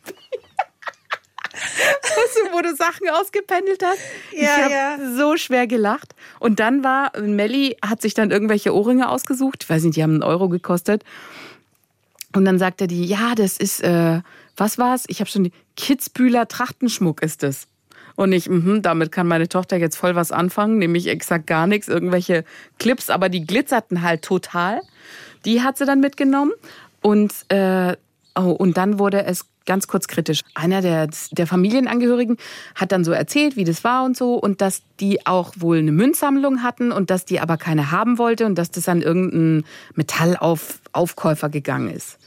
weißt 1.53 2.37
du, 2.37 2.53
wo 2.53 2.62
du 2.62 2.77
Sachen 2.77 3.09
ausgependelt 3.09 3.83
hast? 3.85 3.99
Ja, 4.31 4.40
ich 4.40 4.62
habe 4.62 4.73
ja. 4.73 4.99
so 5.16 5.37
schwer 5.37 5.66
gelacht. 5.66 6.14
Und 6.38 6.61
dann 6.61 6.85
war, 6.85 7.11
Melli 7.20 7.77
hat 7.85 8.01
sich 8.01 8.14
dann 8.14 8.31
irgendwelche 8.31 8.73
Ohrringe 8.73 9.09
ausgesucht. 9.09 9.64
Ich 9.64 9.68
weiß 9.68 9.83
nicht, 9.83 9.96
die 9.96 10.05
haben 10.05 10.12
einen 10.12 10.23
Euro 10.23 10.49
gekostet. 10.49 11.03
Und 12.37 12.44
dann 12.44 12.61
sagte 12.61 12.87
die, 12.87 13.05
ja, 13.05 13.35
das 13.35 13.57
ist, 13.57 13.83
äh, 13.83 14.20
was 14.57 14.79
war's? 14.79 15.07
Ich 15.09 15.18
habe 15.18 15.29
schon 15.29 15.42
die 15.42 15.53
Kitzbühler 15.77 16.46
Trachtenschmuck 16.46 17.20
ist 17.20 17.42
es. 17.42 17.66
Und 18.21 18.33
ich, 18.33 18.51
mh, 18.51 18.81
damit 18.81 19.13
kann 19.13 19.27
meine 19.27 19.49
Tochter 19.49 19.79
jetzt 19.79 19.97
voll 19.97 20.15
was 20.15 20.31
anfangen, 20.31 20.77
nämlich 20.77 21.07
exakt 21.07 21.47
gar 21.47 21.67
nichts, 21.67 21.89
irgendwelche 21.89 22.45
Clips, 22.79 23.09
aber 23.09 23.31
die 23.31 23.47
glitzerten 23.47 24.03
halt 24.03 24.21
total. 24.21 24.83
Die 25.47 25.63
hat 25.63 25.79
sie 25.79 25.87
dann 25.87 26.01
mitgenommen. 26.01 26.53
Und, 27.01 27.33
äh, 27.49 27.97
oh, 28.39 28.51
und 28.51 28.77
dann 28.77 28.99
wurde 28.99 29.25
es 29.25 29.47
ganz 29.65 29.89
kurz 29.89 30.07
kritisch. 30.07 30.43
Einer 30.55 30.83
der, 30.83 31.09
der 31.31 31.47
Familienangehörigen 31.47 32.37
hat 32.75 32.93
dann 32.93 33.05
so 33.05 33.13
erzählt, 33.13 33.57
wie 33.57 33.65
das 33.65 33.85
war 33.85 34.05
und 34.05 34.19
so 34.19 34.35
und 34.35 34.61
dass 34.61 34.83
die 35.01 35.27
auch 35.27 35.55
wohl 35.57 35.79
eine 35.79 35.93
Münzsammlung 35.93 36.63
hatten 36.63 36.93
und 36.93 37.09
dass 37.09 37.25
die 37.25 37.41
aber 37.41 37.57
keine 37.57 37.91
haben 37.91 38.19
wollte 38.19 38.45
und 38.45 38.55
dass 38.57 38.71
das 38.71 38.87
an 38.87 39.01
irgendeinen 39.01 39.65
Metallaufkäufer 39.95 41.49
gegangen 41.49 41.89
ist. 41.89 42.19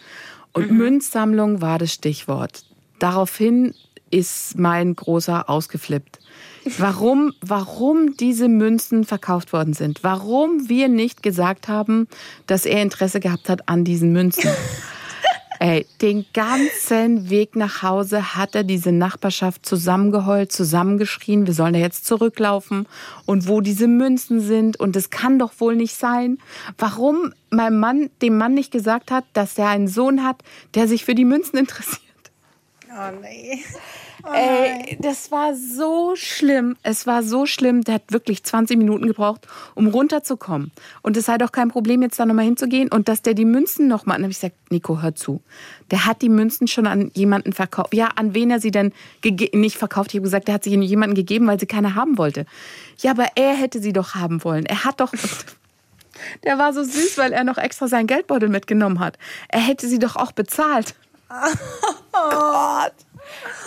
Und 0.54 0.72
mhm. 0.72 0.78
Münzsammlung 0.78 1.62
war 1.62 1.78
das 1.78 1.94
Stichwort. 1.94 2.64
Daraufhin 2.98 3.76
ist 4.14 4.58
mein 4.58 4.96
großer 4.96 5.50
ausgeflippt. 5.50 6.20
Warum, 6.78 7.34
warum 7.42 8.16
diese 8.16 8.48
Münzen 8.48 9.04
verkauft 9.04 9.52
worden 9.52 9.74
sind. 9.74 10.04
Warum 10.04 10.70
wir 10.70 10.88
nicht 10.88 11.24
gesagt 11.24 11.68
haben, 11.68 12.08
dass 12.48 12.66
er 12.66 12.82
Interesse 12.82 13.20
gehabt 13.20 13.50
hat 13.50 13.68
an 13.68 13.84
diesen 13.84 14.14
Münzen. 14.14 14.50
Ey, 15.60 15.86
den 16.02 16.26
ganzen 16.34 17.30
Weg 17.30 17.56
nach 17.56 17.84
Hause 17.84 18.36
hat 18.36 18.54
er 18.54 18.64
diese 18.64 18.92
Nachbarschaft 18.92 19.66
zusammengeheult, 19.66 20.52
zusammengeschrien, 20.52 21.48
wir 21.48 21.54
sollen 21.54 21.74
da 21.74 21.80
jetzt 21.80 22.06
zurücklaufen 22.06 22.86
und 23.26 23.48
wo 23.48 23.62
diese 23.62 23.88
Münzen 23.88 24.42
sind 24.42 24.78
und 24.78 24.96
es 24.98 25.10
kann 25.10 25.40
doch 25.40 25.54
wohl 25.60 25.78
nicht 25.78 25.96
sein. 25.96 26.38
Warum 26.78 27.34
mein 27.50 27.80
Mann 27.80 28.10
dem 28.22 28.38
Mann 28.38 28.54
nicht 28.56 28.72
gesagt 28.72 29.10
hat, 29.10 29.24
dass 29.34 29.58
er 29.58 29.70
einen 29.70 29.88
Sohn 29.88 30.24
hat, 30.24 30.44
der 30.76 30.88
sich 30.88 31.06
für 31.06 31.16
die 31.16 31.26
Münzen 31.26 31.58
interessiert. 31.60 32.02
Oh 32.90 33.20
nee. 33.22 33.64
Oh 34.26 34.32
Ey, 34.32 34.98
das 35.02 35.32
war 35.32 35.54
so 35.54 36.16
schlimm. 36.16 36.78
Es 36.82 37.06
war 37.06 37.24
so 37.24 37.46
schlimm. 37.46 37.84
Der 37.84 37.96
hat 37.96 38.04
wirklich 38.08 38.42
20 38.44 38.78
Minuten 38.78 39.06
gebraucht, 39.06 39.48
um 39.76 39.88
runterzukommen. 39.88 40.72
Und 41.02 41.18
es 41.18 41.26
sei 41.26 41.38
doch 41.38 41.52
kein 41.52 41.70
Problem, 41.70 42.02
jetzt 42.02 42.18
da 42.20 42.26
nochmal 42.26 42.46
hinzugehen. 42.46 42.90
Und 42.90 43.10
dass 43.10 43.22
der 43.22 43.34
die 43.34 43.44
Münzen 43.44 43.90
nochmal. 43.90 44.16
Dann 44.16 44.24
habe 44.24 44.32
ich 44.32 44.40
gesagt, 44.40 44.56
Nico, 44.72 45.02
hör 45.02 45.14
zu. 45.14 45.42
Der 45.92 46.06
hat 46.06 46.22
die 46.22 46.30
Münzen 46.30 46.68
schon 46.68 46.88
an 46.88 47.12
jemanden 47.14 47.52
verkauft. 47.52 47.94
Ja, 47.94 48.12
an 48.16 48.34
wen 48.34 48.50
er 48.50 48.62
sie 48.62 48.72
denn 48.72 48.94
nicht 49.54 49.78
verkauft? 49.78 50.12
Ich 50.12 50.16
habe 50.16 50.24
gesagt, 50.24 50.48
der 50.48 50.56
hat 50.56 50.64
sie 50.64 50.74
jemanden 50.74 51.16
gegeben, 51.16 51.46
weil 51.48 51.60
sie 51.60 51.66
keine 51.66 51.96
haben 51.96 52.18
wollte. 52.18 52.46
Ja, 53.00 53.12
aber 53.12 53.26
er 53.36 53.56
hätte 53.56 53.82
sie 53.82 53.92
doch 53.92 54.16
haben 54.16 54.42
wollen. 54.46 54.66
Er 54.66 54.86
hat 54.86 55.02
doch. 55.02 55.12
Der 56.44 56.60
war 56.60 56.72
so 56.74 56.84
süß, 56.84 57.18
weil 57.18 57.34
er 57.34 57.44
noch 57.44 57.58
extra 57.58 57.88
seinen 57.88 58.06
Geldbeutel 58.08 58.48
mitgenommen 58.48 59.00
hat. 59.00 59.18
Er 59.50 59.60
hätte 59.60 59.88
sie 59.88 60.00
doch 60.00 60.16
auch 60.16 60.32
bezahlt. 60.32 60.96
Oh 62.16 62.30
Gott. 62.30 62.94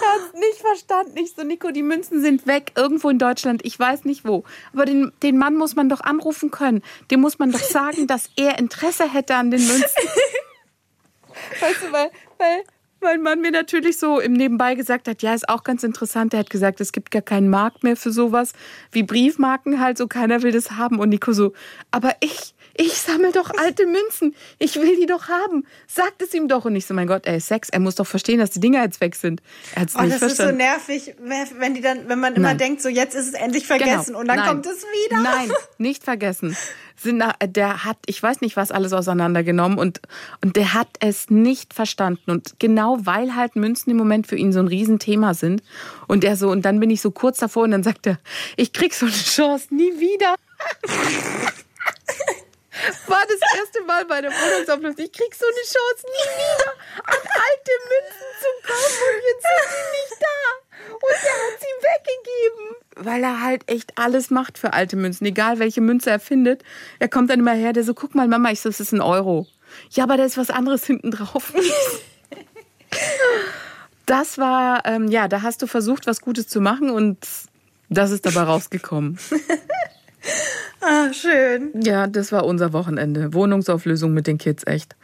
Er 0.01 0.13
hat 0.15 0.35
verstanden. 0.67 1.17
Ich 1.17 1.33
so, 1.35 1.43
Nico, 1.43 1.71
die 1.71 1.83
Münzen 1.83 2.21
sind 2.21 2.47
weg, 2.47 2.73
irgendwo 2.77 3.11
in 3.11 3.19
Deutschland. 3.19 3.65
Ich 3.65 3.79
weiß 3.79 4.05
nicht 4.05 4.25
wo. 4.25 4.45
Aber 4.73 4.85
den, 4.85 5.13
den 5.23 5.39
Mann 5.39 5.57
muss 5.57 5.77
man 5.77 5.89
doch 5.89 6.01
anrufen 6.01 6.51
können. 6.51 6.83
Dem 7.11 7.21
muss 7.21 7.39
man 7.39 7.53
doch 7.53 7.61
sagen, 7.61 8.07
dass 8.07 8.31
er 8.37 8.59
Interesse 8.59 9.13
hätte 9.13 9.37
an 9.37 9.51
den 9.51 9.67
Münzen. 9.67 9.85
Weißt 11.61 11.83
du, 11.83 11.93
weil, 11.93 12.11
weil 12.39 12.65
mein 13.01 13.23
Mann 13.23 13.41
mir 13.41 13.51
natürlich 13.51 13.99
so 13.99 14.21
im 14.21 14.33
Nebenbei 14.33 14.75
gesagt 14.75 15.07
hat, 15.07 15.23
ja, 15.23 15.35
ist 15.35 15.49
auch 15.49 15.65
ganz 15.65 15.85
interessant. 15.85 16.35
Er 16.35 16.41
hat 16.41 16.51
gesagt, 16.51 16.81
es 16.81 16.93
gibt 16.93 17.11
gar 17.11 17.23
keinen 17.23 17.49
Markt 17.49 17.85
mehr 17.85 17.97
für 17.97 18.11
sowas 18.11 18.53
wie 18.91 19.03
Briefmarken 19.03 19.81
halt, 19.81 19.99
so 19.99 20.09
keiner 20.09 20.43
will 20.43 20.53
das 20.53 20.73
haben. 20.73 20.99
Und 20.99 21.11
Nico 21.11 21.33
so, 21.33 21.53
aber 21.91 22.17
ich, 22.21 22.55
ich 22.79 22.93
sammle 22.95 23.33
doch 23.33 23.51
alte 23.59 23.87
Münzen. 23.87 24.35
Ich 24.59 24.77
will 24.77 24.97
die 24.97 25.07
doch 25.07 25.29
haben. 25.29 25.67
Sagt 25.87 26.23
es 26.23 26.35
ihm 26.35 26.49
doch. 26.49 26.65
Und 26.65 26.77
ich 26.77 26.87
so, 26.87 26.95
mein 26.95 27.07
Gott, 27.07 27.27
ey, 27.27 27.41
Sex, 27.41 27.69
er 27.71 27.81
muss 27.81 27.95
doch 27.95 28.07
verstehen, 28.07 28.39
dass 28.39 28.51
die 28.51 28.61
Dinger 28.61 28.83
jetzt 28.83 29.01
weg 29.01 29.15
sind. 29.15 29.41
Er 29.75 29.83
hat 29.83 29.89
es 29.89 29.97
oh, 29.97 30.03
nicht 30.03 30.13
das 30.15 30.19
verstanden. 30.19 30.61
ist 30.61 30.87
so 30.87 30.93
nervig, 30.93 31.15
wenn 31.59 31.75
die 31.75 31.81
dann, 31.81 32.09
wenn 32.09 32.21
man 32.21 32.35
immer 32.35 32.49
Nein. 32.49 32.59
denkt, 32.59 32.83
so 32.83 32.89
jetzt 32.89 33.15
ist 33.15 33.29
es 33.29 33.35
endlich 33.35 33.67
vergessen 33.67 34.09
genau. 34.09 34.21
und 34.21 34.29
dann 34.29 34.37
Nein. 34.37 34.49
kommt 34.49 34.67
es 34.67 34.85
wieder. 35.07 35.23
Nein, 35.23 35.51
nicht 35.79 36.05
vergessen. 36.05 36.57
Der 37.05 37.85
hat, 37.85 37.99
ich 38.07 38.23
weiß 38.23 38.41
nicht, 38.41 38.57
was 38.57 38.71
alles 38.71 38.93
auseinandergenommen 38.93 39.79
und, 39.79 40.01
und 40.43 40.57
der 40.57 40.73
hat 40.73 40.89
es 41.01 41.31
nicht 41.31 41.75
verstanden. 41.75 42.31
Und 42.31 42.59
genau 42.59 42.99
weil 43.03 43.35
halt 43.35 43.55
Münzen 43.55 43.91
im 43.91 43.97
Moment 43.97 44.27
für 44.27 44.37
ihn 44.37 44.53
so 44.53 44.61
ein 44.61 44.69
Riesenthema 44.69 45.35
sind. 45.35 45.63
Und 46.09 46.25
er 46.25 46.37
so, 46.37 46.51
und 46.51 46.63
dann 46.63 46.81
bin 46.81 46.91
ich 46.91 47.01
so 47.01 47.11
kurz 47.11 47.39
davor 47.39 47.65
und 47.65 47.73
dann 47.73 47.83
sagt 47.83 48.07
er, 48.07 48.19
ich 48.57 48.73
krieg 48.73 48.95
so 48.95 49.07
eine 49.07 49.15
Chance 49.15 49.75
nie 49.75 49.93
wieder. 50.01 50.37
War 53.07 53.25
das 53.27 53.59
erste 53.59 53.83
Mal 53.83 54.05
bei 54.05 54.21
der 54.21 54.31
Wohnungsauflösung. 54.31 55.05
Ich 55.05 55.13
krieg 55.13 55.35
so 55.35 55.47
eine 55.47 55.65
Chance 55.65 56.07
nie 56.07 56.29
wieder 56.37 56.73
an 57.05 57.23
alte 57.23 57.73
Münzen 57.89 58.29
zu 58.41 58.51
kommen 58.67 58.97
und 59.07 59.23
jetzt 59.29 59.47
sind 59.47 59.69
sie 59.73 59.87
nicht 59.97 60.17
da. 60.21 60.37
Und 60.95 61.19
er 61.25 61.37
hat 61.47 61.61
sie 61.61 61.75
weggegeben. 61.83 62.77
Weil 62.97 63.23
er 63.23 63.43
halt 63.43 63.71
echt 63.71 63.99
alles 63.99 64.31
macht 64.31 64.59
für 64.59 64.73
alte 64.73 64.97
Münzen. 64.97 65.27
Egal 65.27 65.59
welche 65.59 65.81
Münze 65.81 66.11
er 66.11 66.21
findet. 66.21 66.63
Er 66.99 67.09
kommt 67.09 67.31
dann 67.31 67.41
immer 67.41 67.55
her, 67.55 67.73
der 67.73 67.85
so, 67.85 67.95
guck 67.95 68.15
mal, 68.15 68.29
Mama, 68.29 68.51
ich 68.51 68.61
so, 68.61 68.69
das 68.69 68.81
ist 68.81 68.93
ein 68.93 69.01
Euro. 69.01 69.47
Ja, 69.91 70.05
aber 70.05 70.17
da 70.17 70.25
ist 70.25 70.39
was 70.39 70.51
anderes 70.51 70.85
hinten 70.85 71.11
drauf. 71.11 71.53
Das 74.07 74.39
war, 74.39 74.87
ähm, 74.87 75.09
ja, 75.09 75.27
da 75.27 75.43
hast 75.43 75.63
du 75.63 75.67
versucht, 75.67 76.07
was 76.07 76.21
Gutes 76.21 76.47
zu 76.47 76.61
machen 76.61 76.91
und 76.91 77.19
das 77.89 78.13
ist 78.13 78.25
dabei 78.25 78.43
rausgekommen. 78.43 79.19
Ah, 80.81 81.13
schön. 81.13 81.73
Ja, 81.83 82.07
das 82.07 82.33
war 82.33 82.45
unser 82.45 82.73
Wochenende. 82.73 83.33
Wohnungsauflösung 83.35 84.13
mit 84.13 84.27
den 84.27 84.39
Kids, 84.39 84.65
echt. 84.67 84.95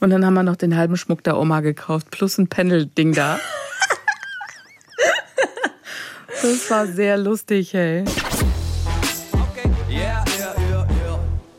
Und 0.00 0.10
dann 0.10 0.26
haben 0.26 0.34
wir 0.34 0.42
noch 0.42 0.56
den 0.56 0.76
halben 0.76 0.96
Schmuck 0.96 1.22
der 1.24 1.38
Oma 1.38 1.60
gekauft, 1.60 2.10
plus 2.10 2.38
ein 2.38 2.48
Panel-Ding 2.48 3.12
da. 3.14 3.38
Das 6.42 6.70
war 6.70 6.86
sehr 6.86 7.18
lustig, 7.18 7.72
hey. 7.72 8.04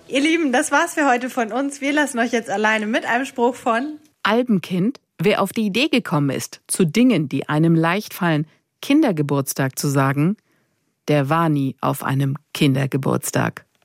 Ihr 0.07 0.21
Lieben, 0.21 0.51
das 0.51 0.71
war's 0.71 0.93
für 0.93 1.09
heute 1.09 1.29
von 1.29 1.51
uns. 1.51 1.81
Wir 1.81 1.93
lassen 1.93 2.19
euch 2.19 2.31
jetzt 2.31 2.49
alleine 2.49 2.85
mit 2.85 3.05
einem 3.05 3.25
Spruch 3.25 3.55
von 3.55 3.97
Albenkind. 4.21 4.99
Wer 5.17 5.41
auf 5.41 5.53
die 5.53 5.65
Idee 5.65 5.87
gekommen 5.87 6.29
ist, 6.29 6.61
zu 6.67 6.85
Dingen, 6.85 7.29
die 7.29 7.47
einem 7.49 7.75
leicht 7.75 8.13
fallen, 8.13 8.45
Kindergeburtstag 8.81 9.79
zu 9.79 9.87
sagen, 9.87 10.35
der 11.07 11.29
war 11.29 11.49
nie 11.49 11.75
auf 11.81 12.03
einem 12.03 12.35
Kindergeburtstag. 12.53 13.65